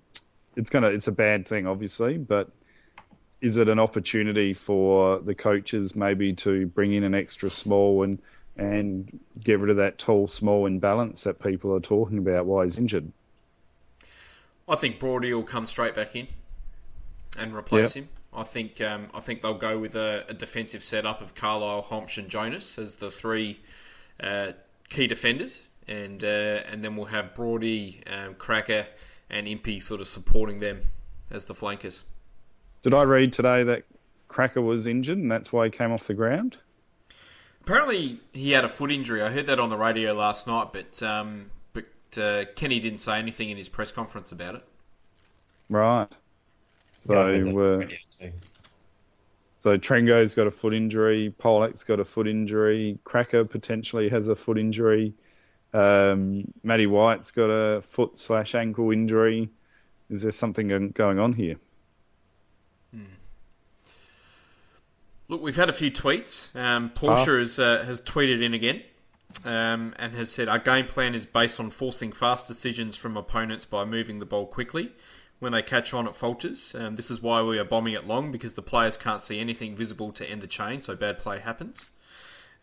[0.56, 2.50] it's gonna it's a bad thing, obviously, but
[3.40, 8.18] is it an opportunity for the coaches maybe to bring in an extra small and
[8.56, 12.78] and get rid of that tall small imbalance that people are talking about while he's
[12.78, 13.12] injured?
[14.68, 16.26] I think Brody will come straight back in
[17.38, 18.04] and replace Yep.
[18.04, 18.08] him.
[18.34, 22.18] I think um, I think they'll go with a, a defensive setup of Carlile, Hombsch,
[22.18, 23.58] and Jonas as the three
[24.20, 24.52] uh,
[24.90, 28.86] key defenders, and uh, and then we'll have Brody, um, Cracker,
[29.30, 30.82] and Impey sort of supporting them
[31.30, 32.02] as the flankers.
[32.82, 33.84] Did I read today that
[34.28, 36.58] Cracker was injured and that's why he came off the ground?
[37.62, 39.22] Apparently, he had a foot injury.
[39.22, 41.86] I heard that on the radio last night, but um, but
[42.16, 44.64] uh, Kenny didn't say anything in his press conference about it.
[45.68, 46.08] Right.
[46.94, 47.12] So.
[47.12, 48.30] Yeah, I heard that uh.
[49.58, 51.34] So Trengo's got a foot injury.
[51.36, 52.96] Polec's got a foot injury.
[53.02, 55.12] Cracker potentially has a foot injury.
[55.74, 59.48] Um, Matty White's got a foot slash ankle injury.
[60.10, 61.56] Is there something going on here?
[65.30, 66.48] Look, we've had a few tweets.
[66.60, 68.82] Um, Porsche has, uh, has tweeted in again
[69.44, 73.66] um, and has said our game plan is based on forcing fast decisions from opponents
[73.66, 74.90] by moving the ball quickly
[75.38, 76.74] when they catch on it falters.
[76.74, 79.76] Um, this is why we are bombing it long because the players can't see anything
[79.76, 81.92] visible to end the chain, so bad play happens.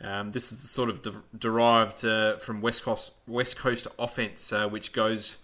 [0.01, 4.51] Um, this is the sort of de- derived uh, from West Coast, West Coast offense,
[4.51, 5.37] uh, which goes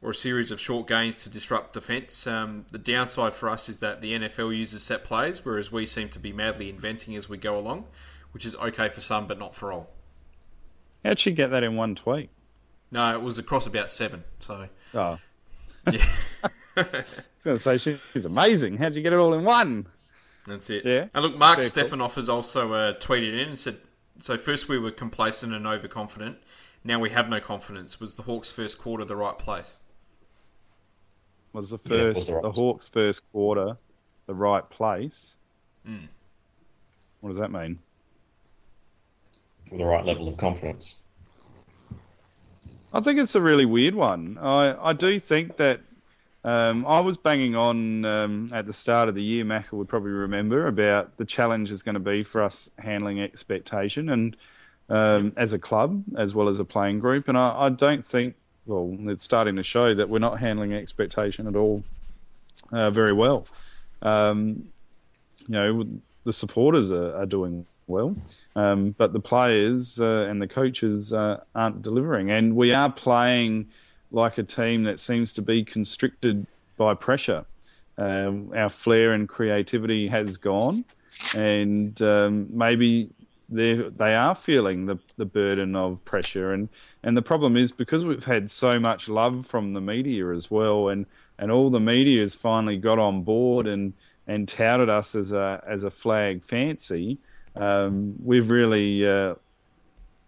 [0.00, 2.26] or a series of short gains to disrupt defence.
[2.26, 6.08] Um, the downside for us is that the NFL uses set plays, whereas we seem
[6.10, 7.84] to be madly inventing as we go along,
[8.32, 9.90] which is okay for some but not for all.
[11.04, 12.30] How'd she get that in one tweet?
[12.90, 14.24] No, it was across about seven.
[14.40, 15.18] So Oh,
[15.92, 16.04] yeah,
[16.76, 17.76] I was going to say
[18.12, 18.76] she's amazing.
[18.76, 19.86] How'd you get it all in one?
[20.46, 20.84] that's it.
[20.84, 21.06] Yeah.
[21.12, 21.82] And look, Mark Very cool.
[21.82, 23.76] Stefanoff has also uh, tweeted in and said,
[24.20, 26.38] "So first we were complacent and overconfident,
[26.84, 28.00] now we have no confidence.
[28.00, 29.76] Was the Hawks' first quarter the right place?
[31.58, 33.76] Was the Yeah, was first the right- the Hawks' first quarter
[34.26, 35.36] the right place?
[37.20, 37.80] What does that mean?
[39.70, 40.94] with the right level of confidence.
[42.94, 44.38] I think it's a really weird one.
[44.40, 45.80] I, I do think that
[46.44, 49.44] um, I was banging on um, at the start of the year.
[49.44, 54.08] Macca would probably remember about the challenge is going to be for us handling expectation
[54.08, 54.36] and
[54.88, 57.28] um, as a club as well as a playing group.
[57.28, 58.36] And I, I don't think,
[58.68, 61.82] well, it's starting to show that we're not handling expectation at all
[62.70, 63.46] uh, very well.
[64.02, 64.68] Um,
[65.46, 65.88] you know,
[66.24, 68.14] the supporters are, are doing well,
[68.54, 72.30] um, but the players uh, and the coaches uh, aren't delivering.
[72.30, 73.68] And we are playing
[74.12, 77.46] like a team that seems to be constricted by pressure.
[77.96, 80.84] Um, our flair and creativity has gone,
[81.34, 83.08] and um, maybe
[83.48, 86.52] they are feeling the, the burden of pressure.
[86.52, 86.68] And,
[87.02, 90.88] and the problem is because we've had so much love from the media as well,
[90.88, 91.06] and,
[91.38, 93.92] and all the media has finally got on board and,
[94.26, 97.18] and touted us as a as a flag fancy.
[97.56, 99.34] Um, we've really uh,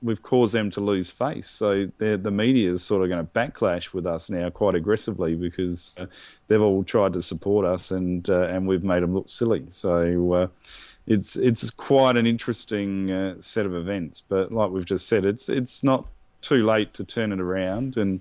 [0.03, 1.49] we've caused them to lose face.
[1.49, 5.97] So the media is sort of going to backlash with us now quite aggressively because
[5.99, 6.07] uh,
[6.49, 9.65] they've all tried to support us and uh, and we've made them look silly.
[9.69, 10.47] So uh,
[11.07, 14.21] it's it's quite an interesting uh, set of events.
[14.21, 16.07] But like we've just said, it's it's not
[16.43, 18.21] too late to turn it around and.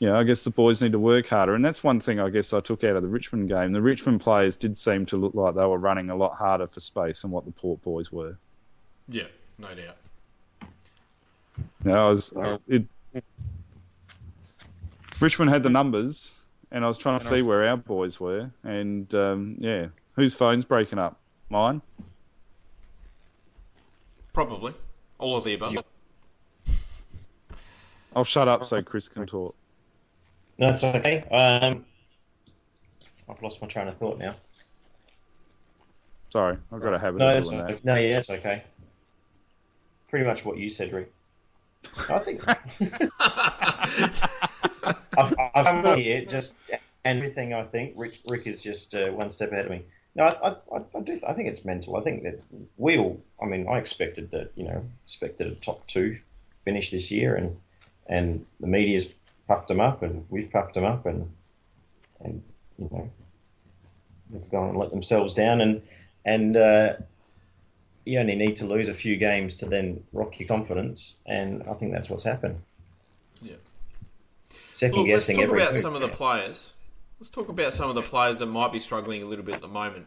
[0.00, 2.28] You know, I guess the boys need to work harder, and that's one thing I
[2.28, 3.72] guess I took out of the Richmond game.
[3.72, 6.80] The Richmond players did seem to look like they were running a lot harder for
[6.80, 8.36] space than what the Port boys were.
[9.08, 9.96] Yeah, no doubt.
[11.84, 12.36] Know, I was
[12.68, 12.84] it.
[15.20, 19.14] Richmond had the numbers, and I was trying to see where our boys were, and
[19.14, 21.20] um, yeah, whose phone's breaking up?
[21.50, 21.80] Mine.
[24.32, 24.74] Probably
[25.18, 25.84] all of the above.
[28.16, 29.54] I'll shut up so Chris can talk.
[30.58, 31.22] No, it's okay.
[31.30, 31.84] Um,
[33.28, 34.36] I've lost my train of thought now.
[36.30, 37.84] Sorry, I've got a habit No, of doing that.
[37.84, 38.62] no, yeah, it's okay.
[40.08, 41.12] Pretty much what you said, Rick.
[42.08, 42.42] I think
[45.16, 46.56] I've, I've come here just
[47.04, 47.52] and everything.
[47.52, 49.82] I think Rick, Rick is just uh, one step ahead of me.
[50.16, 51.20] No, I, I, I, I do.
[51.26, 51.96] I think it's mental.
[51.96, 52.40] I think that
[52.78, 53.20] we all.
[53.42, 54.52] I mean, I expected that.
[54.56, 56.18] You know, expected a top two
[56.64, 57.56] finish this year, and
[58.06, 59.14] and the media's
[59.48, 61.30] puffed them up, and we've puffed them up, and
[62.20, 62.42] and
[62.78, 63.10] you know
[64.30, 65.82] they've gone and let themselves down, and
[66.24, 66.94] and uh,
[68.04, 71.74] you only need to lose a few games to then rock your confidence, and I
[71.74, 72.60] think that's what's happened.
[73.40, 73.56] Yeah.
[74.70, 76.72] Second Look, let's talk about some of the players.
[77.20, 79.60] Let's talk about some of the players that might be struggling a little bit at
[79.60, 80.06] the moment.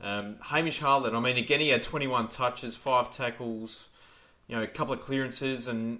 [0.00, 1.14] Um, Hamish Hartlett.
[1.14, 3.88] I mean, again, he had 21 touches, five tackles,
[4.46, 5.98] you know, a couple of clearances, and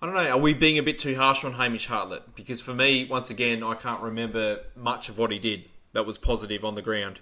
[0.00, 0.30] I don't know.
[0.30, 2.36] Are we being a bit too harsh on Hamish Hartlett?
[2.36, 6.18] Because for me, once again, I can't remember much of what he did that was
[6.18, 7.20] positive on the ground.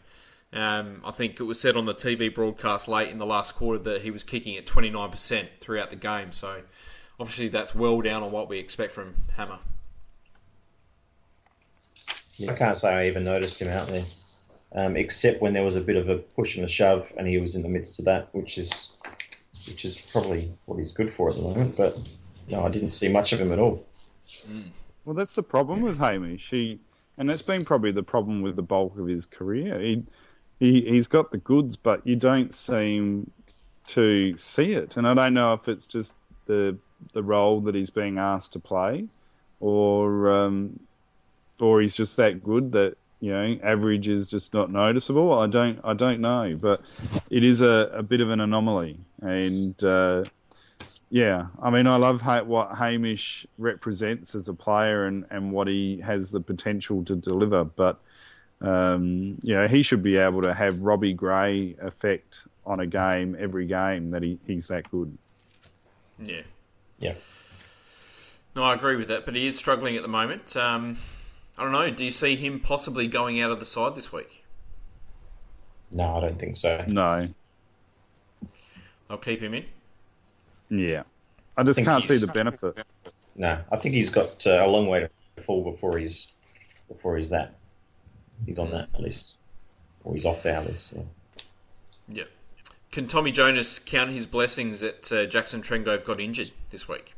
[0.53, 3.83] Um, I think it was said on the TV broadcast late in the last quarter
[3.85, 6.33] that he was kicking at 29% throughout the game.
[6.33, 6.63] So
[7.19, 9.59] obviously, that's well down on what we expect from Hammer.
[12.47, 14.05] I can't say I even noticed him out there,
[14.73, 17.39] um, except when there was a bit of a push and a shove, and he
[17.39, 18.93] was in the midst of that, which is
[19.67, 21.77] which is probably what he's good for at the moment.
[21.77, 21.99] But
[22.49, 23.85] no, I didn't see much of him at all.
[25.05, 26.51] Well, that's the problem with Hamish.
[26.51, 26.81] He,
[27.17, 29.81] and that's been probably the problem with the bulk of his career.
[29.81, 30.05] He,
[30.59, 33.31] he, he's got the goods, but you don't seem
[33.89, 34.97] to see it.
[34.97, 36.77] And I don't know if it's just the
[37.13, 39.07] the role that he's being asked to play,
[39.61, 40.81] or um,
[41.61, 45.39] or he's just that good that you know average is just not noticeable.
[45.39, 46.81] I don't I don't know, but
[47.31, 49.85] it is a, a bit of an anomaly, and.
[49.85, 50.25] Uh,
[51.11, 56.01] yeah, I mean, I love what Hamish represents as a player and, and what he
[56.01, 57.65] has the potential to deliver.
[57.65, 57.99] But,
[58.61, 63.37] um, you know, he should be able to have Robbie Gray effect on a game
[63.39, 65.17] every game that he, he's that good.
[66.19, 66.43] Yeah.
[66.99, 67.15] Yeah.
[68.57, 70.57] No, I agree with that, but he is struggling at the moment.
[70.57, 70.97] Um,
[71.59, 71.91] I don't know.
[71.91, 74.45] Do you see him possibly going out of the side this week?
[75.93, 76.85] No, I don't think so.
[76.89, 77.29] No,
[79.09, 79.67] I'll keep him in.
[80.69, 81.03] Yeah.
[81.57, 82.85] I just think can't see the benefit.
[83.35, 86.33] No, I think he's got uh, a long way to fall before he's
[86.89, 87.55] before he's that.
[88.45, 89.39] He's on that list,
[90.05, 90.93] or he's off that list.
[90.95, 91.03] Yeah.
[92.09, 92.25] Yeah.
[92.93, 97.15] Can Tommy Jonas count his blessings that uh, Jackson Trengove got injured this week?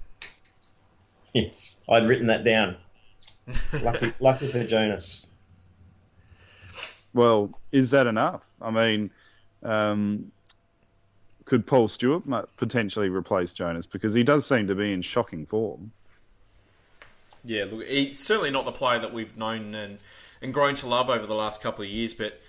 [1.34, 2.76] Yes, I'd written that down.
[3.82, 5.26] Lucky, lucky for Jonas.
[7.14, 8.46] Well, is that enough?
[8.61, 9.11] I mean,
[9.62, 10.30] um,
[11.49, 12.24] could Paul Stewart
[12.57, 15.92] potentially replace Jonas because he does seem to be in shocking form.
[17.42, 19.99] Yeah, look, he's certainly not the player that we've known and,
[20.42, 22.12] and grown to love over the last couple of years.
[22.12, 22.40] But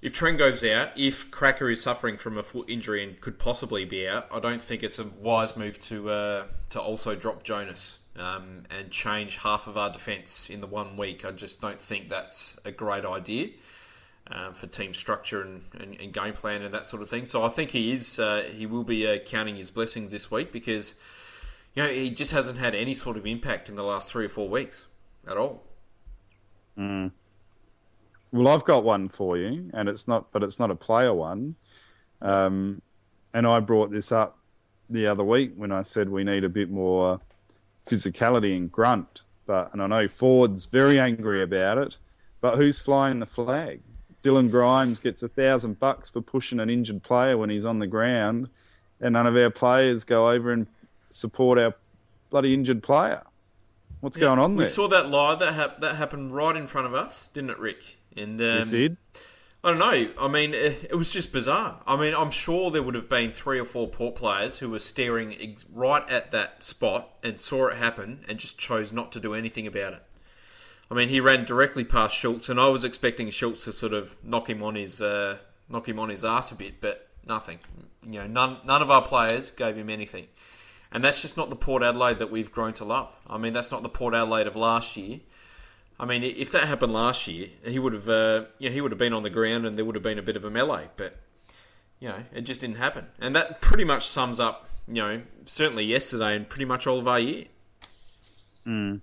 [0.00, 3.84] if Trent goes out, if Cracker is suffering from a foot injury and could possibly
[3.84, 7.98] be out, I don't think it's a wise move to uh, to also drop Jonas
[8.16, 11.26] um, and change half of our defence in the one week.
[11.26, 13.50] I just don't think that's a great idea.
[14.32, 17.42] Um, for team structure and, and, and, game plan and that sort of thing, so
[17.42, 20.94] I think he is uh, he will be uh, counting his blessings this week because
[21.74, 24.28] you know, he just hasn't had any sort of impact in the last three or
[24.28, 24.86] four weeks
[25.28, 25.64] at all.
[26.78, 27.10] Mm.
[28.32, 31.56] Well, I've got one for you, and it's not, but it's not a player one.
[32.22, 32.80] Um,
[33.34, 34.38] and I brought this up
[34.88, 37.20] the other week when I said we need a bit more
[37.84, 39.22] physicality and grunt.
[39.46, 41.98] But and I know Ford's very angry about it.
[42.40, 43.82] But who's flying the flag?
[44.22, 47.86] Dylan Grimes gets a thousand bucks for pushing an injured player when he's on the
[47.86, 48.48] ground,
[49.00, 50.66] and none of our players go over and
[51.08, 51.74] support our
[52.28, 53.22] bloody injured player.
[54.00, 54.66] What's yeah, going on there?
[54.66, 57.58] We saw that live that hap- that happened right in front of us, didn't it,
[57.58, 57.82] Rick?
[58.16, 58.96] And um, it did.
[59.62, 60.12] I don't know.
[60.18, 61.82] I mean, it, it, was just bizarre.
[61.86, 64.78] I mean, I'm sure there would have been three or four port players who were
[64.78, 69.20] staring ex- right at that spot and saw it happen and just chose not to
[69.20, 70.02] do anything about it.
[70.90, 74.16] I mean, he ran directly past Schulz, and I was expecting Schulz to sort of
[74.24, 75.38] knock him on his uh,
[75.68, 77.60] knock him on his ass a bit, but nothing.
[78.04, 80.26] You know, none none of our players gave him anything.
[80.92, 83.14] And that's just not the Port Adelaide that we've grown to love.
[83.28, 85.20] I mean, that's not the Port Adelaide of last year.
[86.00, 88.90] I mean, if that happened last year, he would have, uh, you know, he would
[88.90, 90.88] have been on the ground and there would have been a bit of a melee.
[90.96, 91.14] But
[92.00, 95.84] you know, it just didn't happen, and that pretty much sums up, you know, certainly
[95.84, 97.44] yesterday and pretty much all of our year.
[98.66, 99.02] Mm.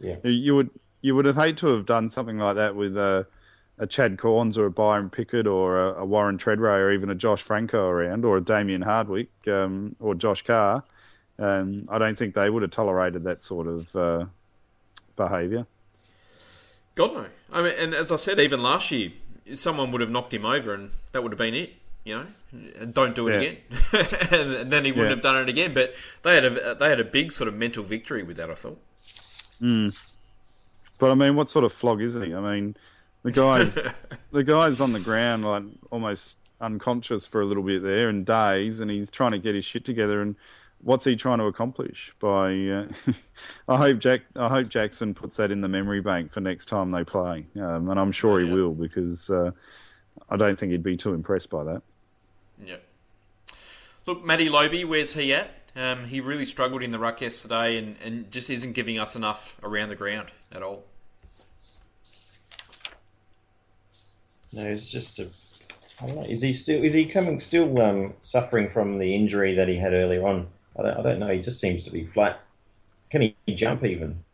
[0.00, 0.70] Yeah, you would
[1.04, 3.24] you would have hated to have done something like that with uh,
[3.78, 7.14] a Chad Cornes or a Byron Pickett or a, a, Warren Tredrea or even a
[7.14, 10.82] Josh Francou around or a Damien Hardwick um, or Josh Carr,
[11.38, 14.24] um, I don't think they would have tolerated that sort of uh,
[15.14, 15.66] behaviour.
[16.94, 17.26] God no.
[17.52, 19.12] I mean, and as I said, even last year,
[19.52, 21.74] someone would have knocked him over, and that would have been it.
[22.04, 22.26] You know,
[22.80, 23.48] and don't do it yeah.
[23.48, 25.14] again, and then he wouldn't yeah.
[25.16, 25.74] have done it again.
[25.74, 28.50] But they had a they had a big sort of mental victory with that.
[28.50, 28.78] I thought.
[29.60, 30.13] Mm.
[31.04, 32.34] But I mean, what sort of flog is he?
[32.34, 32.76] I mean,
[33.24, 33.74] the guy's
[34.32, 38.80] the guy's on the ground like almost unconscious for a little bit there and days,
[38.80, 40.22] and he's trying to get his shit together.
[40.22, 40.34] And
[40.80, 42.14] what's he trying to accomplish?
[42.20, 42.86] By uh,
[43.68, 46.90] I hope Jack I hope Jackson puts that in the memory bank for next time
[46.90, 49.50] they play, um, and I'm sure he will because uh,
[50.30, 51.82] I don't think he'd be too impressed by that.
[52.64, 52.76] Yeah.
[54.06, 55.50] Look, Matty Lobbe, where's he at?
[55.76, 59.58] Um, he really struggled in the ruck yesterday and, and just isn't giving us enough
[59.62, 60.84] around the ground at all.
[64.54, 65.28] No, it's just a.
[66.00, 66.24] I don't know.
[66.24, 66.82] Is he still?
[66.82, 67.40] Is he coming?
[67.40, 70.46] Still um, suffering from the injury that he had earlier on?
[70.78, 70.98] I don't.
[70.98, 71.28] I don't know.
[71.28, 72.40] He just seems to be flat.
[73.10, 74.24] Can he jump even?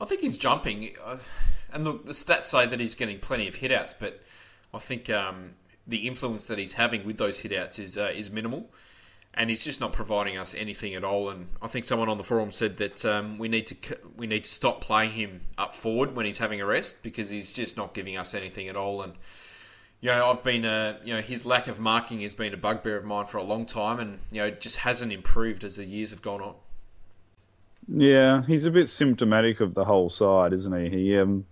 [0.00, 1.16] I think he's jumping, uh,
[1.72, 4.20] and look, the stats say that he's getting plenty of hitouts, but
[4.74, 5.54] I think um,
[5.86, 8.68] the influence that he's having with those hitouts is uh, is minimal
[9.36, 11.28] and he's just not providing us anything at all.
[11.28, 14.44] And I think someone on the forum said that um, we need to we need
[14.44, 17.94] to stop playing him up forward when he's having a rest because he's just not
[17.94, 19.02] giving us anything at all.
[19.02, 19.12] And
[20.00, 22.96] you know, I've been a you know his lack of marking has been a bugbear
[22.96, 25.84] of mine for a long time, and you know, it just hasn't improved as the
[25.84, 26.54] years have gone on.
[27.88, 30.88] Yeah, he's a bit symptomatic of the whole side, isn't he?
[30.88, 31.46] He um,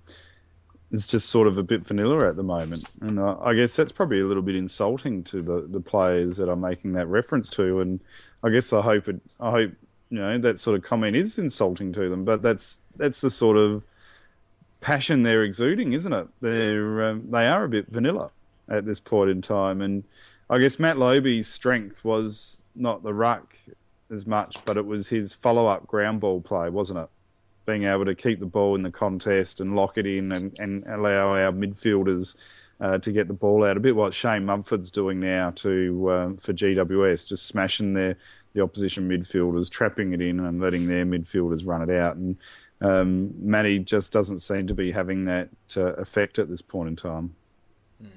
[0.95, 2.89] is just sort of a bit vanilla at the moment.
[3.01, 6.49] And uh, I guess that's probably a little bit insulting to the, the players that
[6.49, 7.81] I'm making that reference to.
[7.81, 8.01] And
[8.43, 9.73] I guess I hope it, I hope
[10.11, 12.25] you know that sort of comment is insulting to them.
[12.25, 13.85] But that's that's the sort of
[14.81, 16.29] passion they're exuding, isn't it?
[16.41, 18.31] They're um, they are a bit vanilla
[18.69, 19.83] at this point in time.
[19.83, 20.05] And
[20.49, 23.53] I guess Matt Lobbe's strength was not the ruck
[24.11, 27.09] as much, but it was his follow up ground ball play, wasn't it?
[27.67, 30.85] Being able to keep the ball in the contest and lock it in and, and
[30.87, 32.37] allow our midfielders
[32.81, 33.77] uh, to get the ball out.
[33.77, 38.17] A bit what Shane Mumford's doing now to um, for GWS, just smashing their
[38.53, 42.17] the opposition midfielders, trapping it in and letting their midfielders run it out.
[42.17, 42.37] And
[42.81, 46.97] um, Matty just doesn't seem to be having that uh, effect at this point in
[46.97, 47.33] time.
[48.03, 48.09] Mm.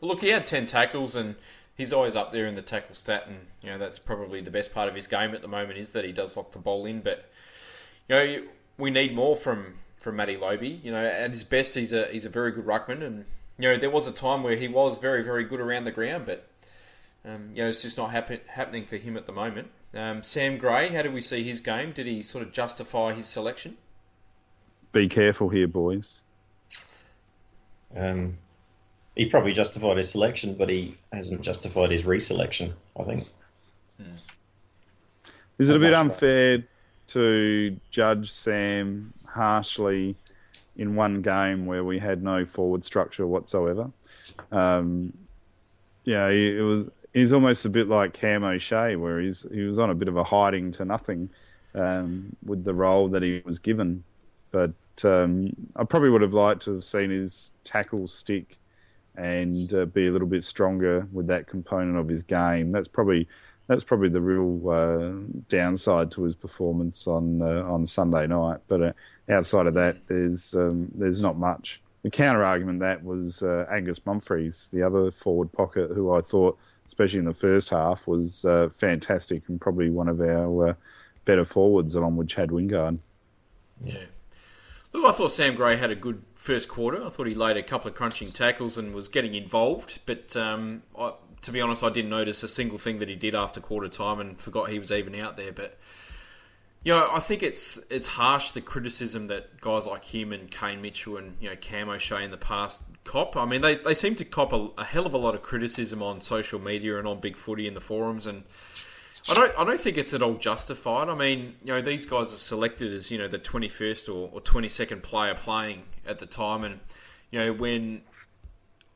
[0.00, 1.34] Well, look, he had ten tackles and.
[1.76, 4.74] He's always up there in the tackle stat, and you know that's probably the best
[4.74, 6.98] part of his game at the moment is that he does lock the ball in.
[7.02, 7.30] But
[8.08, 8.42] you know,
[8.76, 10.62] we need more from from Matty Lobbe.
[10.82, 13.24] You know, at his best, he's a he's a very good ruckman, and
[13.58, 16.26] you know, there was a time where he was very very good around the ground,
[16.26, 16.48] but
[17.24, 19.68] um, you know, it's just not happen, happening for him at the moment.
[19.94, 21.92] Um, Sam Gray, how did we see his game?
[21.92, 23.76] Did he sort of justify his selection?
[24.92, 26.24] Be careful here, boys.
[27.96, 28.36] Um,
[29.16, 32.72] he probably justified his selection, but he hasn't justified his reselection.
[32.98, 33.24] I think.
[35.58, 36.64] Is it a bit Not much, unfair
[37.08, 40.16] to judge Sam harshly
[40.76, 43.90] in one game where we had no forward structure whatsoever?
[44.52, 45.12] Um,
[46.04, 46.90] yeah, it was.
[47.14, 50.16] He's almost a bit like Cam O'Shea, where he's he was on a bit of
[50.16, 51.30] a hiding to nothing
[51.74, 54.04] um, with the role that he was given.
[54.50, 54.72] But
[55.04, 58.56] um, I probably would have liked to have seen his tackle stick
[59.16, 62.70] and uh, be a little bit stronger with that component of his game.
[62.70, 63.28] That's probably
[63.68, 65.12] that's probably the real uh,
[65.48, 68.58] downside to his performance on uh, on Sunday night.
[68.66, 68.92] But uh,
[69.28, 71.80] outside of that, there's um, there's not much.
[72.02, 76.58] The counter argument that was uh, Angus Monfries, the other forward pocket, who I thought,
[76.86, 80.76] especially in the first half, was uh, fantastic and probably one of our
[81.24, 83.00] better forwards, along with Chad Wingard.
[83.84, 84.04] Yeah.
[84.92, 87.04] Look, I thought Sam Gray had a good first quarter.
[87.04, 90.00] I thought he laid a couple of crunching tackles and was getting involved.
[90.06, 91.12] But um, I,
[91.42, 94.20] to be honest, I didn't notice a single thing that he did after quarter time
[94.20, 95.52] and forgot he was even out there.
[95.52, 95.78] But
[96.82, 100.80] you know, I think it's it's harsh the criticism that guys like him and Kane
[100.80, 103.36] Mitchell and you know Cam O'Shea in the past cop.
[103.36, 106.02] I mean, they they seem to cop a, a hell of a lot of criticism
[106.02, 108.44] on social media and on Big Footy in the forums and.
[109.30, 109.52] I don't.
[109.58, 111.08] I don't think it's at all justified.
[111.08, 114.40] I mean, you know, these guys are selected as you know the twenty first or
[114.42, 116.80] twenty second player playing at the time, and
[117.30, 118.02] you know when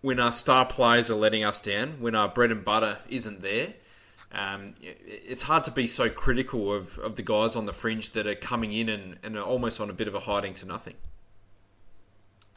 [0.03, 3.73] when our star players are letting us down, when our bread and butter isn't there,
[4.33, 8.27] um, it's hard to be so critical of, of the guys on the fringe that
[8.27, 10.95] are coming in and, and are almost on a bit of a hiding to nothing.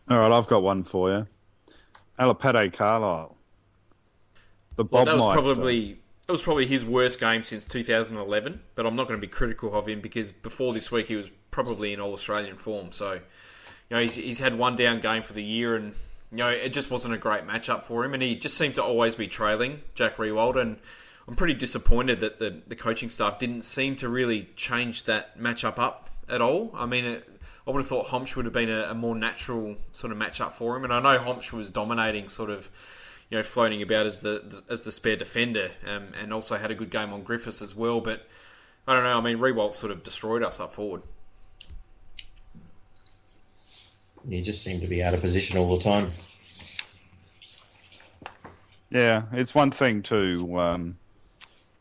[0.10, 1.28] All right, I've got one for you.
[2.20, 3.36] Alipate Carlile.
[4.76, 5.54] The Well, Bob that was Meister.
[5.54, 8.60] probably it was probably his worst game since 2011.
[8.76, 11.32] But I'm not going to be critical of him because before this week he was
[11.52, 12.92] probably in all Australian form.
[12.92, 13.20] So you
[13.92, 15.94] know he's, he's had one down game for the year, and
[16.32, 18.84] you know it just wasn't a great matchup for him, and he just seemed to
[18.84, 20.60] always be trailing Jack Riewoldt.
[20.60, 20.78] And
[21.28, 25.80] I'm pretty disappointed that the the coaching staff didn't seem to really change that matchup
[25.80, 26.72] up at all.
[26.76, 27.06] I mean.
[27.06, 27.30] It,
[27.68, 30.52] I would have thought Hombsch would have been a, a more natural sort of matchup
[30.52, 32.70] for him, and I know Hombsch was dominating, sort of,
[33.36, 36.74] you know, floating about as the as the spare defender, um, and also had a
[36.74, 38.00] good game on Griffiths as well.
[38.00, 38.26] But
[38.88, 39.18] I don't know.
[39.18, 41.02] I mean, Riewoldt sort of destroyed us up forward.
[44.30, 46.12] He just seemed to be out of position all the time.
[48.90, 50.98] Yeah, it's one thing to um,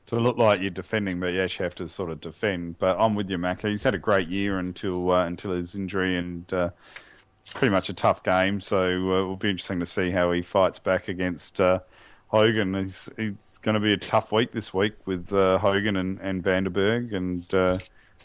[0.07, 2.81] to look like you're defending, but you actually have to sort of defend.
[2.81, 3.69] But I'm with you, Macca.
[3.69, 6.71] He's had a great year until uh, until his injury, and uh,
[7.53, 8.61] pretty much a tough game.
[8.61, 11.81] So uh, it will be interesting to see how he fights back against uh,
[12.29, 12.75] Hogan.
[12.75, 16.43] It's, it's going to be a tough week this week with uh, Hogan and, and
[16.43, 17.79] Vandenberg and uh,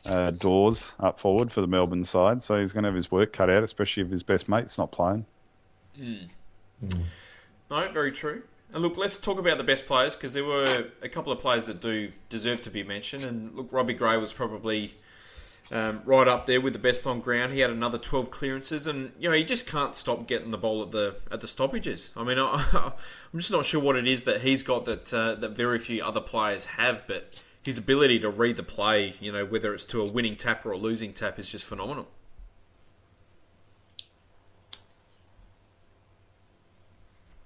[0.06, 2.42] uh, Dawes up forward for the Melbourne side.
[2.42, 4.92] So he's going to have his work cut out, especially if his best mate's not
[4.92, 5.26] playing.
[7.70, 8.42] No, very true.
[8.74, 11.66] And look, let's talk about the best players because there were a couple of players
[11.66, 13.24] that do deserve to be mentioned.
[13.24, 14.94] And look, Robbie Gray was probably
[15.72, 17.54] um, right up there with the best on ground.
[17.54, 20.82] He had another 12 clearances, and you know he just can't stop getting the ball
[20.82, 22.12] at the at the stoppages.
[22.16, 22.64] I mean, I,
[23.34, 26.04] I'm just not sure what it is that he's got that uh, that very few
[26.04, 30.02] other players have, but his ability to read the play, you know, whether it's to
[30.02, 32.08] a winning tap or a losing tap, is just phenomenal.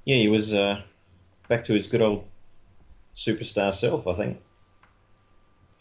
[0.06, 0.82] Yeah, he was uh,
[1.48, 2.26] back to his good old
[3.16, 4.06] superstar self.
[4.08, 4.42] I think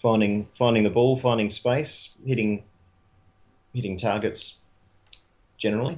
[0.02, 2.64] finding finding the ball, finding space, hitting
[3.72, 4.60] hitting targets
[5.56, 5.96] generally.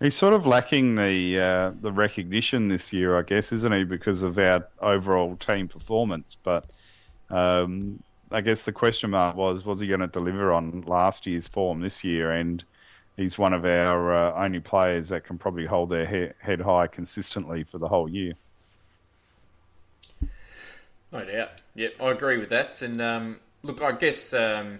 [0.00, 3.82] He's sort of lacking the uh, the recognition this year, I guess, isn't he?
[3.82, 6.36] Because of our overall team performance.
[6.36, 6.70] But
[7.30, 11.48] um, I guess the question mark was: was he going to deliver on last year's
[11.48, 12.30] form this year?
[12.30, 12.62] And
[13.16, 16.86] he's one of our uh, only players that can probably hold their he- head high
[16.86, 18.34] consistently for the whole year.
[21.12, 21.62] No doubt.
[21.74, 22.82] Yep, I agree with that.
[22.82, 24.78] And um, look, I guess um,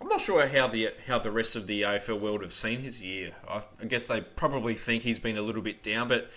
[0.00, 3.02] I'm not sure how the how the rest of the AFL world have seen his
[3.02, 3.32] year.
[3.48, 6.30] I, I guess they probably think he's been a little bit down, but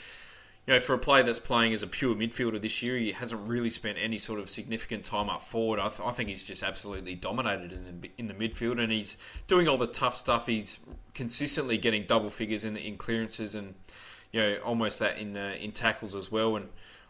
[0.66, 3.48] you know, for a player that's playing as a pure midfielder this year, he hasn't
[3.48, 5.80] really spent any sort of significant time up forward.
[5.80, 9.18] I, th- I think he's just absolutely dominated in the in the midfield, and he's
[9.48, 10.48] doing all the tough stuff.
[10.48, 10.80] He's
[11.14, 13.76] consistently getting double figures in in clearances, and
[14.32, 16.70] you know, almost that in uh, in tackles as well, and.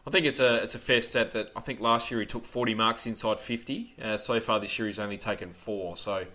[0.10, 2.43] I think it's a it's a fair stat that I think last year he took
[2.43, 3.93] 40 marks inside 50.
[4.01, 5.97] Uh, so far this year he's only taken four.
[5.97, 6.26] So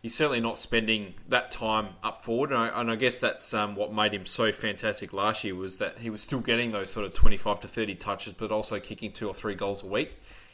[0.00, 2.50] he's certainly not spending that time up forward.
[2.50, 5.78] And I, and I guess that's um, what made him so fantastic last year was
[5.78, 9.10] that he was still getting those sort of 25 to 30 touches, but also kicking
[9.10, 10.10] two or three goals a week.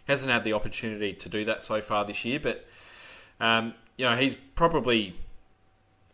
[0.07, 2.67] He hasn't had the opportunity to do that so far this year, but
[3.41, 5.15] um, you know he's probably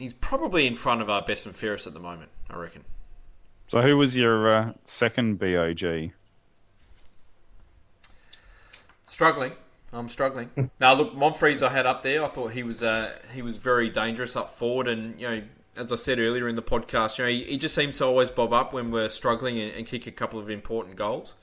[0.00, 2.30] he's probably in front of our best and fairest at the moment.
[2.50, 2.82] I reckon.
[3.66, 6.10] So who was your uh, second BOG?
[9.20, 9.52] Struggling.
[9.92, 10.70] I'm struggling.
[10.80, 12.24] now look, Monfries I had up there.
[12.24, 15.42] I thought he was uh, he was very dangerous up forward, and you know,
[15.76, 18.30] as I said earlier in the podcast, you know, he, he just seems to always
[18.30, 21.34] bob up when we're struggling and, and kick a couple of important goals.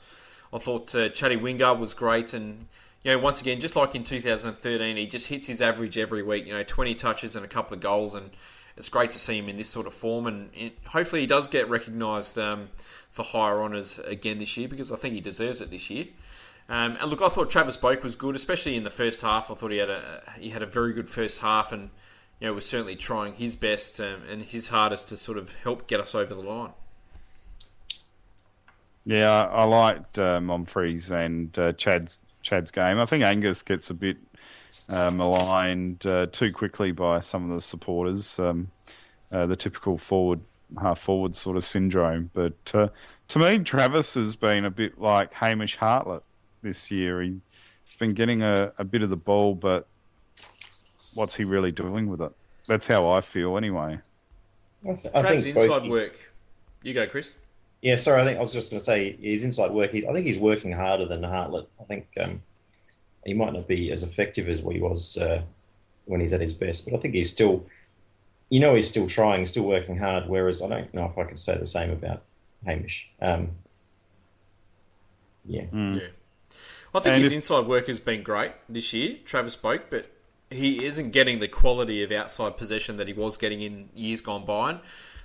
[0.52, 2.66] I thought uh, Chatty Wingard was great, and
[3.04, 6.48] you know, once again, just like in 2013, he just hits his average every week.
[6.48, 8.32] You know, 20 touches and a couple of goals, and
[8.76, 10.26] it's great to see him in this sort of form.
[10.26, 12.70] And it, hopefully, he does get recognised um,
[13.12, 16.08] for higher honours again this year because I think he deserves it this year.
[16.70, 19.50] Um, and look, I thought Travis Boak was good, especially in the first half.
[19.50, 21.90] I thought he had a he had a very good first half, and
[22.40, 25.88] you know was certainly trying his best um, and his hardest to sort of help
[25.88, 26.74] get us over the line.
[29.06, 33.00] Yeah, I liked uh, and uh, Chad's Chad's game.
[33.00, 34.18] I think Angus gets a bit
[34.90, 38.38] uh, maligned uh, too quickly by some of the supporters.
[38.40, 38.70] Um,
[39.32, 40.42] uh, the typical forward
[40.82, 42.30] half forward sort of syndrome.
[42.34, 42.90] But uh,
[43.30, 46.24] to me, Travis has been a bit like Hamish Hartlett
[46.62, 47.22] this year.
[47.22, 47.40] He,
[47.86, 49.88] he's been getting a, a bit of the ball, but
[51.14, 52.32] what's he really doing with it?
[52.68, 54.00] That's how I feel, anyway.
[54.88, 56.14] I, th- I Trav's think inside both- work.
[56.84, 57.32] You go, Chris.
[57.82, 58.22] Yeah, sorry.
[58.22, 59.92] I think I was just going to say his inside work.
[59.92, 61.68] He, I think he's working harder than Hartlett.
[61.80, 62.42] I think um,
[63.26, 65.42] he might not be as effective as what he was uh,
[66.06, 67.64] when he's at his best, but I think he's still,
[68.50, 70.28] you know, he's still trying, still working hard.
[70.28, 72.24] Whereas I don't know if I can say the same about
[72.66, 73.10] Hamish.
[73.22, 73.50] Um,
[75.46, 76.00] yeah, Yeah.
[76.94, 80.08] I think And his inside work has been great this year, Travis Boak, but
[80.50, 84.46] he isn't getting the quality of outside possession that he was getting in years gone
[84.46, 84.72] by.
[84.72, 84.80] And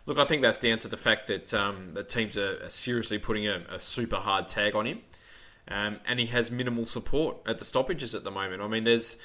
[0.07, 3.19] look, I think that's down to the fact that um, the teams are, are seriously
[3.19, 5.01] putting a, a super hard tag on him,
[5.69, 8.63] um, and he has minimal support at the stoppages at the moment.
[8.63, 9.17] I mean, there's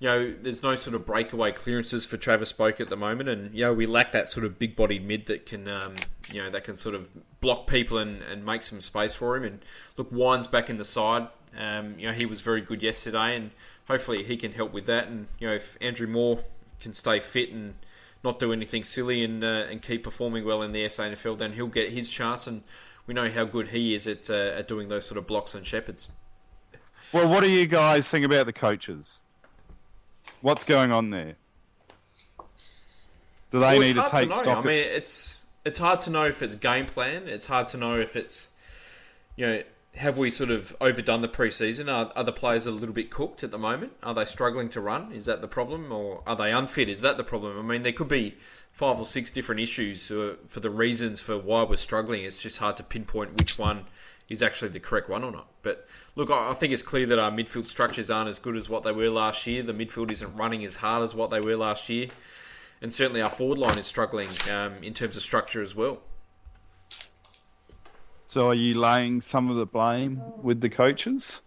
[0.00, 3.52] you know, there's no sort of breakaway clearances for Travis Boak at the moment, and
[3.52, 5.94] you know, we lack that sort of big-bodied mid that can, um,
[6.30, 7.10] you know, that can sort of
[7.40, 9.42] block people and, and make some space for him.
[9.42, 9.58] And
[9.96, 11.26] look, Wine's back in the side.
[11.56, 13.50] Um, you know, he was very good yesterday, and
[13.86, 15.08] hopefully he can help with that.
[15.08, 16.42] And you know, if Andrew Moore
[16.80, 17.74] can stay fit and
[18.24, 21.66] not do anything silly and uh, and keep performing well in the SANFL, then he'll
[21.66, 22.46] get his chance.
[22.46, 22.62] And
[23.06, 25.66] we know how good he is at uh, at doing those sort of blocks and
[25.66, 26.08] shepherds.
[27.12, 29.22] Well, what do you guys think about the coaches?
[30.42, 31.36] What's going on there?
[33.50, 34.36] Do they Well, need to take know.
[34.36, 34.58] stock?
[34.58, 37.28] I mean, it's it's hard to know if it's game plan.
[37.28, 38.50] It's hard to know if it's
[39.36, 39.62] you know
[39.98, 41.92] have we sort of overdone the preseason?
[41.92, 43.92] Are, are the players a little bit cooked at the moment?
[44.02, 45.12] Are they struggling to run?
[45.12, 46.88] Is that the problem, or are they unfit?
[46.88, 47.58] Is that the problem?
[47.58, 48.36] I mean, there could be
[48.70, 52.24] five or six different issues for, the reasons for why we're struggling.
[52.24, 53.86] It's just hard to pinpoint which one
[54.28, 55.50] is actually the correct one or not.
[55.62, 58.68] But look, I I think it's clear that our midfield structures aren't as good as
[58.68, 59.62] what they were last year.
[59.62, 62.08] The midfield isn't running as hard as what they were last year
[62.80, 66.00] and certainly our forward line is struggling um, in terms of structure as well.
[68.28, 71.40] So, are you laying some of the blame with the coaches?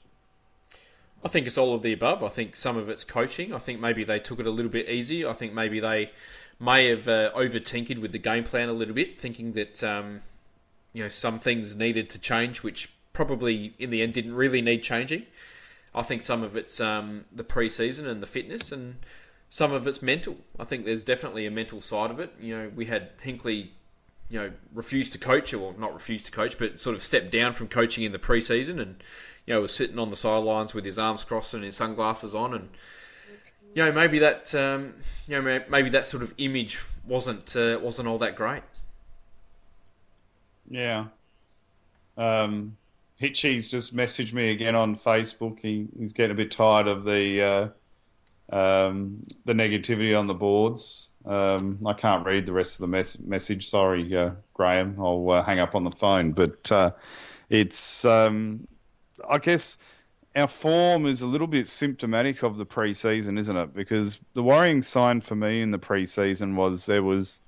[1.24, 2.24] I think it's all of the above.
[2.24, 3.54] I think some of it's coaching.
[3.54, 5.26] I think maybe they took it a little bit easy.
[5.26, 6.10] I think maybe they
[6.60, 10.22] may have uh, over tinkered with the game plan a little bit, thinking that um,
[10.94, 14.82] you know some things needed to change, which probably in the end didn't really need
[14.82, 15.26] changing.
[15.94, 18.96] I think some of it's um, the pre-season and the fitness, and
[19.50, 20.38] some of it's mental.
[20.60, 22.34] I think there's definitely a mental side of it.
[22.40, 23.70] You know, we had Hinkley,
[24.32, 27.54] you know, refused to coach, or not refused to coach, but sort of stepped down
[27.54, 29.04] from coaching in the pre-season, and
[29.46, 32.54] you know, was sitting on the sidelines with his arms crossed and his sunglasses on,
[32.54, 32.70] and
[33.76, 34.94] you know, maybe that, um,
[35.28, 38.64] you know, maybe that sort of image wasn't uh, wasn't all that great.
[40.70, 41.06] Yeah.
[42.18, 42.78] Um,
[43.20, 45.60] Hitchy's just messaged me again on Facebook.
[45.60, 47.68] He, he's getting a bit tired of the uh,
[48.52, 51.14] um, the negativity on the boards.
[51.26, 53.68] Um, I can't read the rest of the mes- message.
[53.68, 54.96] Sorry, uh, Graham.
[55.00, 56.32] I'll uh, hang up on the phone.
[56.32, 56.92] But uh,
[57.50, 58.68] it's, um,
[59.30, 59.88] I guess,
[60.36, 63.74] our form is a little bit symptomatic of the preseason, isn't it?
[63.74, 67.42] Because the worrying sign for me in the preseason was there was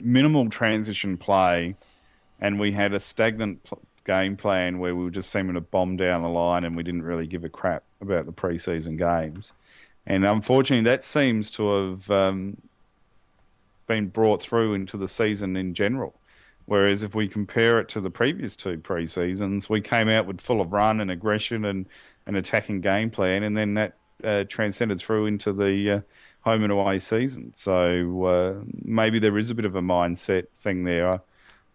[0.00, 1.74] minimal transition play
[2.40, 5.96] and we had a stagnant pl- game plan where we were just seeming to bomb
[5.96, 9.52] down the line and we didn't really give a crap about the preseason games.
[10.10, 12.56] And unfortunately, that seems to have um,
[13.86, 16.12] been brought through into the season in general.
[16.66, 20.60] Whereas if we compare it to the previous two pre-seasons, we came out with full
[20.60, 21.86] of run and aggression and
[22.26, 26.00] an attacking game plan, and then that uh, transcended through into the uh,
[26.40, 27.54] home and away season.
[27.54, 31.08] So uh, maybe there is a bit of a mindset thing there.
[31.08, 31.20] I,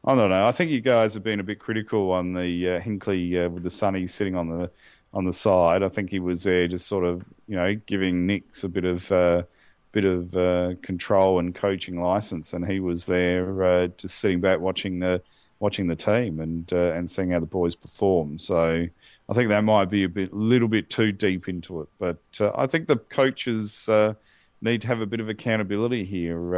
[0.03, 0.45] I don't know.
[0.45, 3.63] I think you guys have been a bit critical on the uh, Hinkley uh, with
[3.63, 4.69] the Sunny sitting on the
[5.15, 5.81] on the side.
[5.81, 9.11] I think he was there just sort of you know giving Nicks a bit of
[9.11, 9.43] uh,
[9.93, 14.59] bit of uh, control and coaching license, and he was there uh, just sitting back
[14.59, 15.21] watching the
[15.59, 18.37] watching the team and uh, and seeing how the boys perform.
[18.37, 18.85] So
[19.29, 21.87] I think that might be a bit, little bit too deep into it.
[21.97, 24.15] But uh, I think the coaches uh,
[24.61, 26.57] need to have a bit of accountability here.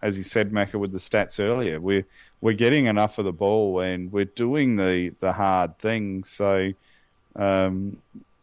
[0.00, 2.06] As you said, Macca, with the stats earlier, we're
[2.40, 6.30] we're getting enough of the ball and we're doing the the hard things.
[6.30, 6.72] So.
[7.36, 7.98] Um,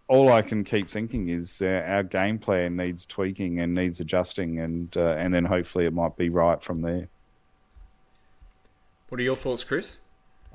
[0.07, 4.59] all I can keep thinking is uh, our game plan needs tweaking and needs adjusting,
[4.59, 7.07] and uh, and then hopefully it might be right from there.
[9.09, 9.97] What are your thoughts, Chris?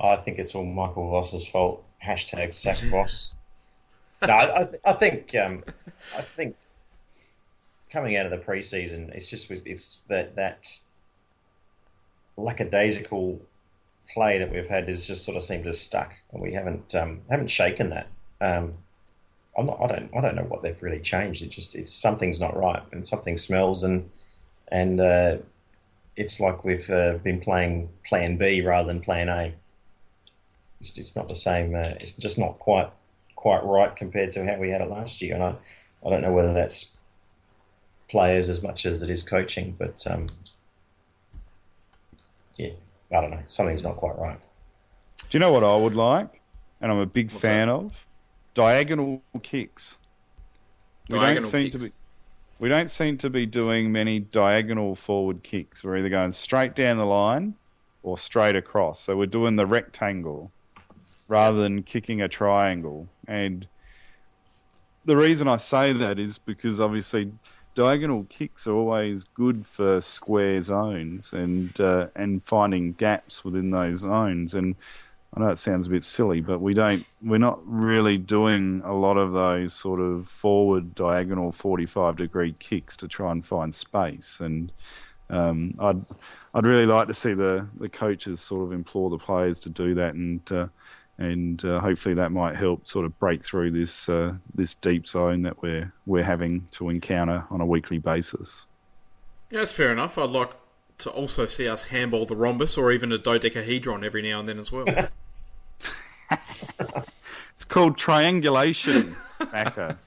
[0.00, 1.84] I think it's all Michael Voss's fault.
[2.04, 3.32] Hashtag sack Voss.
[4.22, 5.64] no, I, I think um,
[6.16, 6.56] I think
[7.92, 10.78] coming out of the preseason, it's just it's that that
[12.36, 13.40] lackadaisical
[14.12, 16.94] play that we've had has just sort of seemed to have stuck, and we haven't
[16.94, 18.06] um, haven't shaken that.
[18.40, 18.74] Um,
[19.58, 21.42] I'm not, I don't I don't know what they've really changed.
[21.42, 24.08] It just it's something's not right, and something smells, and
[24.68, 25.36] and uh,
[26.16, 29.52] it's like we've uh, been playing Plan B rather than Plan A.
[30.80, 31.74] It's, it's not the same.
[31.74, 32.90] Uh, it's just not quite
[33.36, 35.54] quite right compared to how we had it last year, and I
[36.06, 36.96] I don't know whether that's
[38.08, 40.26] players as much as it is coaching, but um,
[42.56, 42.70] yeah,
[43.12, 43.42] I don't know.
[43.46, 44.38] Something's not quite right.
[45.18, 46.40] Do you know what I would like,
[46.80, 48.04] and I'm a big What's fan of?
[48.54, 49.98] Diagonal kicks.
[51.08, 51.76] We don't seem kicks.
[51.76, 51.92] to be.
[52.58, 55.82] We don't seem to be doing many diagonal forward kicks.
[55.82, 57.54] We're either going straight down the line
[58.02, 59.00] or straight across.
[59.00, 60.50] So we're doing the rectangle
[61.28, 63.08] rather than kicking a triangle.
[63.26, 63.66] And
[65.04, 67.32] the reason I say that is because obviously
[67.74, 74.00] diagonal kicks are always good for square zones and uh, and finding gaps within those
[74.00, 74.54] zones.
[74.54, 74.74] And
[75.34, 77.06] I know it sounds a bit silly, but we don't.
[77.22, 82.96] We're not really doing a lot of those sort of forward diagonal forty-five degree kicks
[82.98, 84.40] to try and find space.
[84.40, 84.72] And
[85.28, 86.02] um, I'd
[86.54, 89.94] I'd really like to see the, the coaches sort of implore the players to do
[89.94, 90.66] that, and uh,
[91.18, 95.42] and uh, hopefully that might help sort of break through this uh, this deep zone
[95.42, 98.66] that we're we're having to encounter on a weekly basis.
[99.50, 100.18] Yeah, that's fair enough.
[100.18, 100.50] I'd like
[100.98, 104.58] to also see us handball the rhombus or even a dodecahedron every now and then
[104.58, 104.86] as well.
[107.54, 109.98] It's called triangulation, Macca.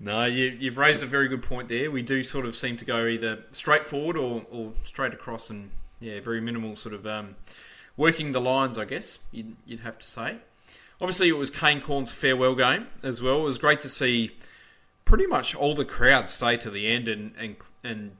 [0.00, 1.92] no, you, you've raised a very good point there.
[1.92, 5.70] We do sort of seem to go either straight forward or, or straight across, and
[6.00, 7.36] yeah, very minimal sort of um,
[7.96, 10.38] working the lines, I guess you'd, you'd have to say.
[11.00, 13.42] Obviously, it was Kane Cornes' farewell game as well.
[13.42, 14.32] It was great to see
[15.04, 18.16] pretty much all the crowd stay to the end and and and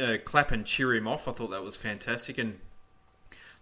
[0.00, 1.28] uh, clap and cheer him off.
[1.28, 2.38] I thought that was fantastic.
[2.38, 2.58] And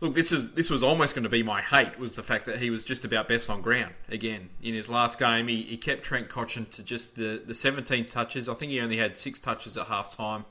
[0.01, 2.59] look, this is this was almost going to be my hate was the fact that
[2.59, 5.49] he was just about best on ground again in his last game.
[5.49, 8.49] He, he kept Trent Cotchin to just the the 17 touches.
[8.49, 10.45] I think he only had six touches at half time,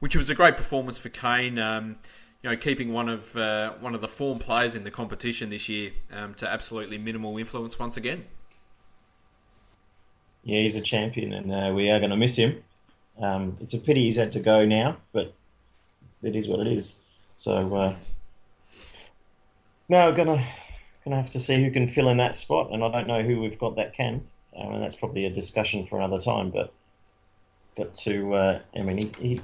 [0.00, 1.58] which was a great performance for Kane.
[1.58, 1.96] Um,
[2.42, 5.68] you know, keeping one of uh, one of the form players in the competition this
[5.68, 8.24] year um, to absolutely minimal influence once again.
[10.42, 12.62] Yeah, he's a champion, and uh, we are going to miss him.
[13.20, 15.34] Um, it's a pity he's had to go now, but
[16.22, 17.00] it is what it is.
[17.34, 17.94] So, uh,
[19.90, 20.46] no, we're gonna
[21.04, 23.40] gonna have to see who can fill in that spot, and I don't know who
[23.40, 24.24] we've got that can,
[24.56, 26.50] um, and that's probably a discussion for another time.
[26.50, 26.72] But
[27.76, 29.40] but to, uh, I mean, he, he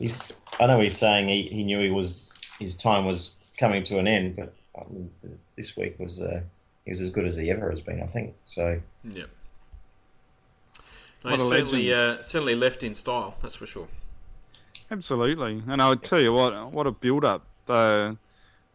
[0.00, 3.98] he's I know he's saying he, he knew he was his time was coming to
[3.98, 5.08] an end, but I mean,
[5.56, 6.40] this week was uh,
[6.84, 8.34] he was as good as he ever has been, I think.
[8.42, 8.80] So.
[9.04, 9.24] Yeah.
[11.22, 13.86] No, What he's a certainly, uh, certainly left in style, that's for sure.
[14.90, 17.44] Absolutely, and I would tell you what, what a build-up.
[17.68, 18.14] Uh,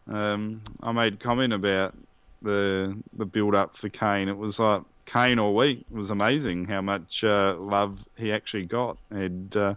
[0.08, 1.96] um, I made comment about
[2.42, 4.30] the the build-up for Kane.
[4.30, 5.86] It was like Kane all week.
[5.92, 9.76] It was amazing how much uh, love he actually got, and uh,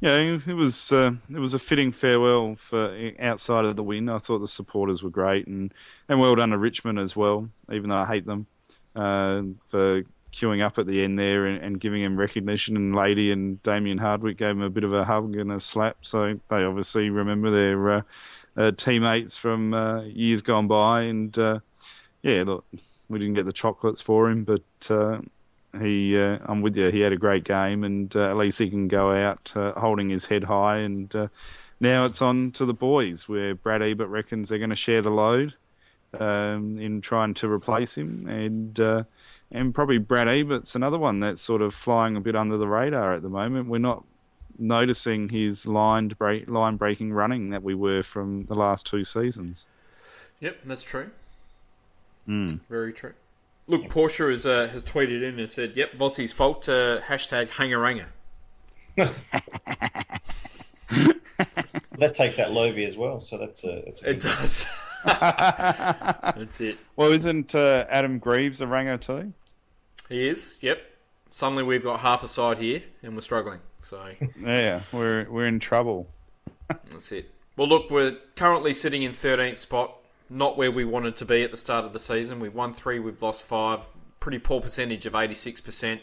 [0.00, 4.08] yeah, it was uh, it was a fitting farewell for outside of the win.
[4.08, 5.72] I thought the supporters were great, and
[6.08, 7.48] and well done to Richmond as well.
[7.72, 8.46] Even though I hate them
[8.94, 12.76] uh, for queuing up at the end there and, and giving him recognition.
[12.76, 16.04] And Lady and Damien Hardwick gave him a bit of a hug and a slap.
[16.04, 18.04] So they obviously remember their
[18.58, 21.02] uh, teammates from uh, years gone by.
[21.02, 21.60] And uh,
[22.22, 22.66] yeah, look,
[23.08, 25.20] we didn't get the chocolates for him, but uh,
[25.80, 26.90] he, uh, I'm with you.
[26.90, 30.44] He had a great game, and at least he can go out holding his head
[30.44, 30.78] high.
[30.78, 31.30] And
[31.80, 35.10] now it's on to the boys, where Brad Ebert reckons they're going to share the
[35.10, 35.54] load
[36.18, 39.04] um, in trying to replace him, and uh,
[39.50, 43.14] and probably Brad Ebert's another one that's sort of flying a bit under the radar
[43.14, 43.68] at the moment.
[43.68, 44.04] We're not
[44.58, 49.66] noticing his line break, line breaking running that we were from the last two seasons.
[50.40, 51.10] Yep, that's true.
[52.28, 52.60] Mm.
[52.68, 53.14] Very true.
[53.66, 58.06] Look, Porsche has, uh, has tweeted in and said, yep, Vossy's fault, uh, hashtag hangaranga.
[61.98, 64.66] That takes out Lovey as well, so that's a, that's a It does.
[65.04, 66.76] That's it.
[66.96, 69.32] Well, isn't uh, Adam Greaves a ranger too?
[70.08, 70.58] He is.
[70.60, 70.78] Yep.
[71.30, 73.60] Suddenly we've got half a side here, and we're struggling.
[73.88, 74.06] So
[74.38, 76.08] Yeah, we're we're in trouble.
[76.68, 77.30] that's it.
[77.56, 79.94] Well, look, we're currently sitting in 13th spot.
[80.28, 82.38] Not where we wanted to be at the start of the season.
[82.38, 83.80] We've won three, we've lost five.
[84.20, 86.00] Pretty poor percentage of 86%.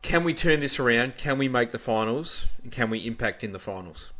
[0.00, 1.18] Can we turn this around?
[1.18, 2.46] Can we make the finals?
[2.62, 4.10] And can we impact in the finals?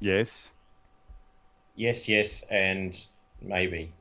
[0.00, 0.54] Yes.
[1.76, 2.98] Yes, yes, and
[3.40, 3.92] maybe.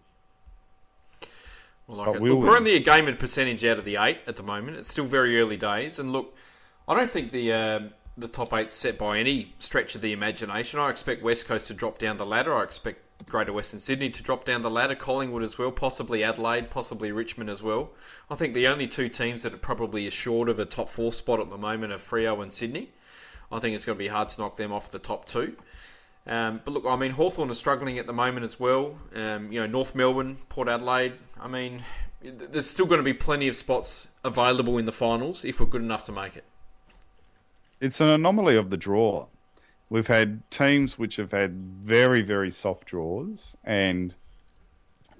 [1.87, 2.21] Well, like But it.
[2.21, 2.49] will Look, we?
[2.49, 4.77] we're only a game and percentage out of the eight at the moment.
[4.77, 6.35] It's still very early days, and look,
[6.87, 10.79] I don't think the um the top eight's set by any stretch of the imagination.
[10.79, 12.55] I expect West Coast to drop down the ladder.
[12.55, 16.69] I expect Greater Western Sydney to drop down the ladder, Collingwood as well, possibly Adelaide,
[16.69, 17.89] possibly Richmond as well.
[18.29, 21.41] I think the only two teams that are probably assured of a top four spot
[21.41, 22.91] at the moment are Freo and Sydney.
[23.51, 25.57] I think it's going to be hard to knock them off the top two.
[26.25, 28.97] Um, but look, I mean, Hawthorn is struggling at the moment as well.
[29.13, 31.13] Um, you know, North Melbourne, Port Adelaide.
[31.45, 31.83] I mean,
[32.23, 35.83] there's still going to be plenty of spots available in the finals if we're good
[35.83, 36.43] enough to make it.
[37.79, 39.27] It's an anomaly of the draw.
[39.91, 44.15] We've had teams which have had very, very soft draws, and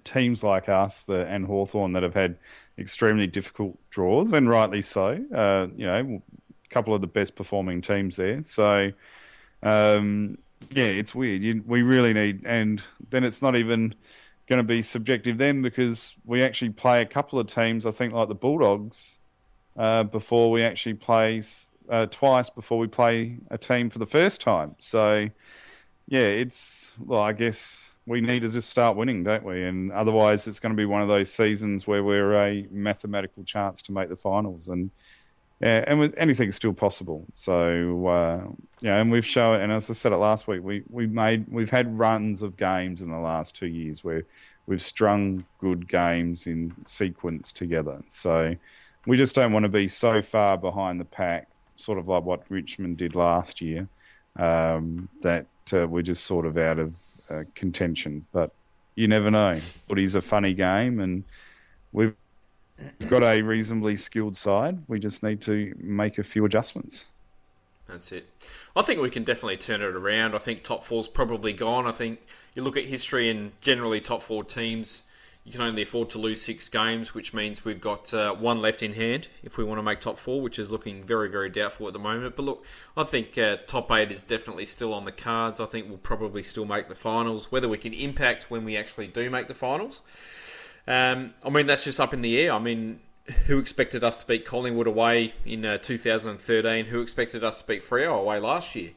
[0.04, 2.38] teams like us the, and Hawthorn that have had
[2.80, 5.24] extremely difficult draws, and rightly so.
[5.32, 8.42] Uh, you know, a couple of the best performing teams there.
[8.42, 8.92] So,
[9.62, 10.40] um,
[10.72, 11.44] yeah, it's weird.
[11.44, 13.94] You, we really need, and then it's not even
[14.48, 18.14] going to be subjective then because we actually play a couple of teams, I think,
[18.14, 19.20] like the Bulldogs,
[19.78, 21.42] uh, before we actually play
[21.90, 24.76] uh, twice before we play a team for the first time.
[24.78, 25.28] So,
[26.08, 29.64] yeah, it's well, I guess we need to just start winning, don't we?
[29.64, 33.82] And otherwise, it's going to be one of those seasons where we're a mathematical chance
[33.84, 34.92] to make the finals, and
[35.60, 37.26] yeah, and with, anything's still possible.
[37.34, 38.44] So, uh,
[38.82, 41.70] yeah, and we've shown, and as I said it last week, we we made we've
[41.70, 44.24] had runs of games in the last two years where
[44.68, 48.02] we've strung good games in sequence together.
[48.08, 48.56] So.
[49.08, 52.50] We just don't want to be so far behind the pack sort of like what
[52.50, 53.88] Richmond did last year,
[54.38, 58.26] um, that uh, we're just sort of out of uh, contention.
[58.32, 58.52] But
[58.96, 59.60] you never know.
[59.78, 61.24] Footy's a funny game, and
[61.92, 62.16] we've
[63.08, 64.78] got a reasonably skilled side.
[64.88, 67.08] We just need to make a few adjustments.
[67.88, 68.28] That's it.
[68.76, 70.36] I think we can definitely turn it around.
[70.36, 71.86] I think top four's probably gone.
[71.86, 72.20] I think
[72.56, 75.04] you look at history and generally top four teams,
[75.46, 78.82] you can only afford to lose six games, which means we've got uh, one left
[78.82, 81.86] in hand if we want to make top four, which is looking very, very doubtful
[81.86, 82.36] at the moment.
[82.36, 82.66] But look,
[82.98, 85.60] I think uh, top eight is definitely still on the cards.
[85.60, 87.52] I think we'll probably still make the finals.
[87.52, 90.02] Whether we can impact when we actually do make the finals,
[90.88, 92.54] um, I mean, that's just up in the air.
[92.54, 93.00] I mean,
[93.48, 96.86] who expected us to beat Collingwood away in uh, 2013?
[96.86, 98.92] Who expected us to beat Freo away last year?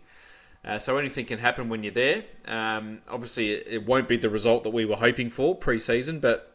[0.65, 2.25] Uh, so anything can happen when you're there.
[2.47, 6.55] Um, obviously, it, it won't be the result that we were hoping for pre-season, but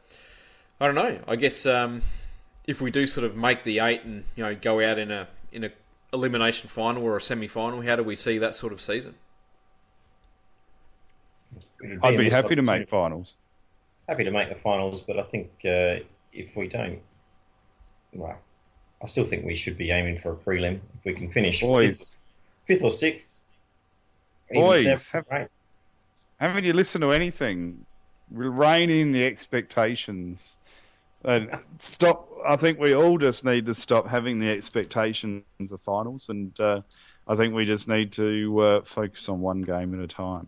[0.80, 1.20] I don't know.
[1.28, 2.04] I guess um,
[2.66, 5.28] if we do sort of make the eight and you know go out in a
[5.52, 5.72] in a
[6.12, 9.16] elimination final or a semi-final, how do we see that sort of season?
[12.02, 13.42] I'd be happy to make finals.
[14.08, 17.00] Happy to make the finals, but I think uh, if we don't,
[18.14, 18.38] well,
[19.02, 22.16] I still think we should be aiming for a prelim if we can finish Boys,
[22.66, 23.40] fifth, fifth or sixth.
[24.52, 25.50] Boys, seventh, have- right?
[26.40, 27.86] haven't you listened to anything?
[28.30, 30.58] We'll rein in the expectations.
[31.26, 32.28] And stop.
[32.46, 36.82] I think we all just need to stop having the expectations of finals, and uh,
[37.28, 40.48] I think we just need to uh, focus on one game at a time.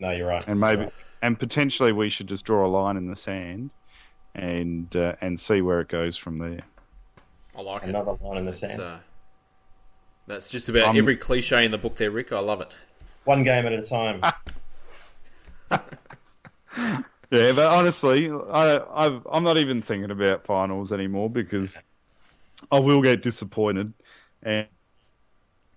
[0.00, 0.46] No, you're right.
[0.46, 0.88] and maybe.
[1.22, 3.70] And potentially we should just draw a line in the sand
[4.34, 6.60] and uh, and see where it goes from there.
[7.56, 7.90] I like it.
[7.90, 8.80] another line in the sand.
[8.80, 8.96] uh,
[10.26, 12.32] that's just about Um, every cliche in the book there, Rick.
[12.32, 12.74] I love it.
[13.24, 14.20] One game at a time.
[17.30, 21.80] Yeah, but honestly, I I've, I'm not even thinking about finals anymore because
[22.70, 23.94] I will get disappointed,
[24.42, 24.66] and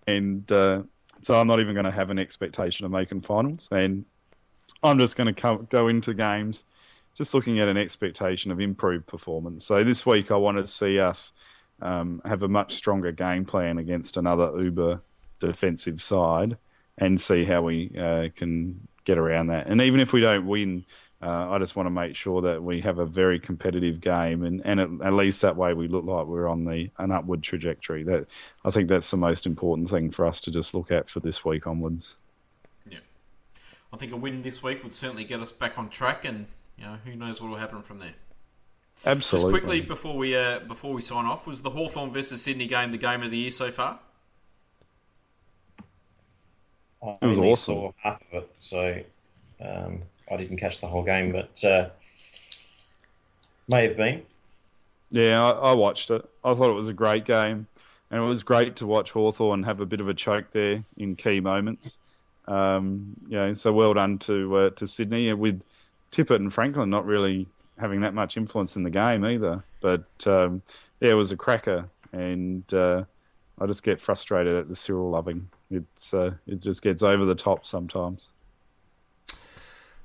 [0.05, 0.83] and uh,
[1.21, 4.03] so I'm not even going to have an expectation of making finals, and
[4.85, 6.63] I'm just going to come, go into games
[7.15, 9.65] just looking at an expectation of improved performance.
[9.65, 11.31] So this week, I want to see us
[11.81, 15.01] um, have a much stronger game plan against another uber
[15.39, 16.57] defensive side,
[16.97, 19.67] and see how we uh, can get around that.
[19.67, 20.85] And even if we don't win.
[21.21, 24.63] Uh, I just want to make sure that we have a very competitive game, and,
[24.63, 28.03] and at, at least that way we look like we're on the an upward trajectory.
[28.03, 28.27] That
[28.63, 31.43] I think that's the most important thing for us to just look at for this
[31.43, 32.17] week onwards.
[33.95, 36.83] I think a win this week would certainly get us back on track, and you
[36.83, 38.13] know who knows what will happen from there.
[39.05, 39.53] Absolutely.
[39.53, 42.91] Just quickly before we uh, before we sign off, was the Hawthorn versus Sydney game
[42.91, 43.99] the game of the year so far?
[47.01, 47.75] It was only awesome.
[47.75, 49.01] Saw half of it, so
[49.61, 51.89] Um, I didn't catch the whole game, but uh,
[53.69, 54.23] may have been.
[55.09, 56.29] Yeah, I, I watched it.
[56.43, 57.67] I thought it was a great game,
[58.11, 61.15] and it was great to watch Hawthorn have a bit of a choke there in
[61.15, 61.99] key moments.
[62.47, 63.15] Um,
[63.53, 65.63] so well done to uh, to Sydney with
[66.11, 69.63] Tippett and Franklin not really having that much influence in the game either.
[69.81, 70.61] But um,
[70.99, 73.03] yeah, it was a cracker, and uh,
[73.59, 75.49] I just get frustrated at the Cyril loving.
[75.71, 78.33] It's uh, it just gets over the top sometimes.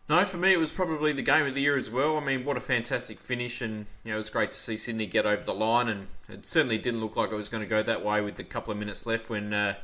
[0.09, 2.17] No, for me it was probably the game of the year as well.
[2.17, 5.07] I mean, what a fantastic finish, and you know it was great to see Sydney
[5.07, 7.81] get over the line, and it certainly didn't look like it was going to go
[7.83, 9.75] that way with a couple of minutes left when uh,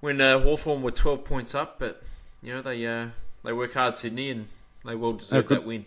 [0.00, 1.78] when uh, Hawthorn were twelve points up.
[1.78, 2.02] But
[2.42, 3.08] you know they uh,
[3.44, 4.48] they work hard, Sydney, and
[4.84, 5.84] they well deserved good- that win.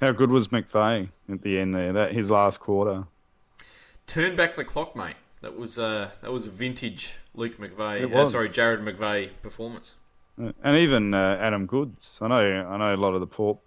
[0.00, 1.92] How good was McVeigh at the end there?
[1.92, 3.04] That his last quarter.
[4.06, 5.16] Turn back the clock, mate.
[5.42, 8.14] That was uh, that was a vintage Luke McVeigh.
[8.14, 9.94] Uh, sorry, Jared McVeigh performance.
[10.38, 12.18] And even uh, Adam Goodes.
[12.22, 13.58] I know I know a lot of the Port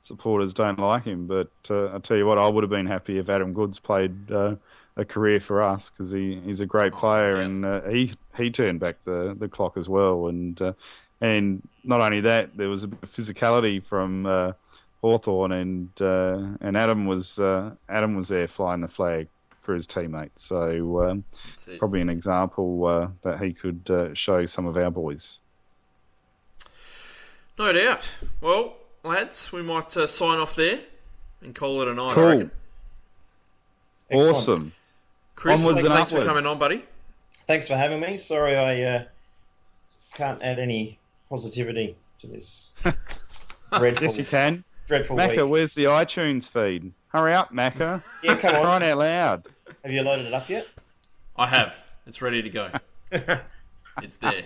[0.00, 3.18] supporters don't like him, but uh, I tell you what, I would have been happy
[3.18, 4.56] if Adam Goodes played uh,
[4.96, 7.42] a career for us because he, he's a great Oh, player yeah.
[7.42, 10.28] and uh, he he turned back the, the clock as well.
[10.28, 10.72] And uh,
[11.20, 14.52] and not only that, there was a bit of physicality from uh,
[15.02, 19.28] Hawthorn and uh, and Adam was uh, Adam was there flying the flag
[19.58, 20.44] for his teammates.
[20.44, 21.24] So um,
[21.78, 25.40] probably an example uh, that he could uh, show some of our boys.
[27.58, 28.08] No doubt.
[28.40, 30.80] Well, lads, we might uh, sign off there
[31.42, 32.10] and call it a night.
[32.10, 32.24] Cool.
[32.28, 32.50] reckon.
[34.10, 34.36] Excellent.
[34.36, 34.72] Awesome.
[35.36, 36.84] Chris, Onwards and thanks for coming on, buddy.
[37.46, 38.16] Thanks for having me.
[38.16, 39.04] Sorry, I uh,
[40.14, 42.70] can't add any positivity to this
[43.72, 44.64] dreadful, Yes, you can.
[44.88, 45.50] dreadful Macca, week.
[45.50, 46.92] where's the iTunes feed?
[47.08, 48.02] Hurry up, Macca.
[48.22, 48.62] Yeah, come on.
[48.62, 49.46] Crying out loud.
[49.84, 50.66] Have you loaded it up yet?
[51.36, 51.84] I have.
[52.06, 52.70] It's ready to go.
[54.02, 54.44] it's there.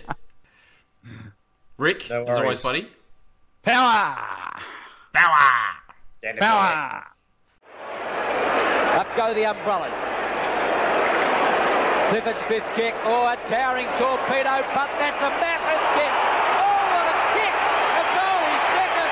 [1.77, 2.63] Rick, No as always, worries.
[2.63, 2.89] buddy.
[3.63, 4.15] Power!
[5.13, 6.37] Power!
[6.37, 7.03] Power!
[8.99, 10.10] Up go the umbrellas.
[12.11, 12.93] Clifford's fifth kick.
[13.07, 16.11] Oh, a towering torpedo, but that's a massive kick.
[16.59, 17.55] Oh, what a kick!
[17.55, 19.11] A goal is second.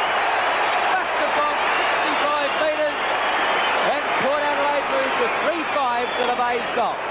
[0.99, 2.99] Must have gone 65 metres.
[3.95, 7.08] And Port Adelaide moved to 3-5 to the Bays goal.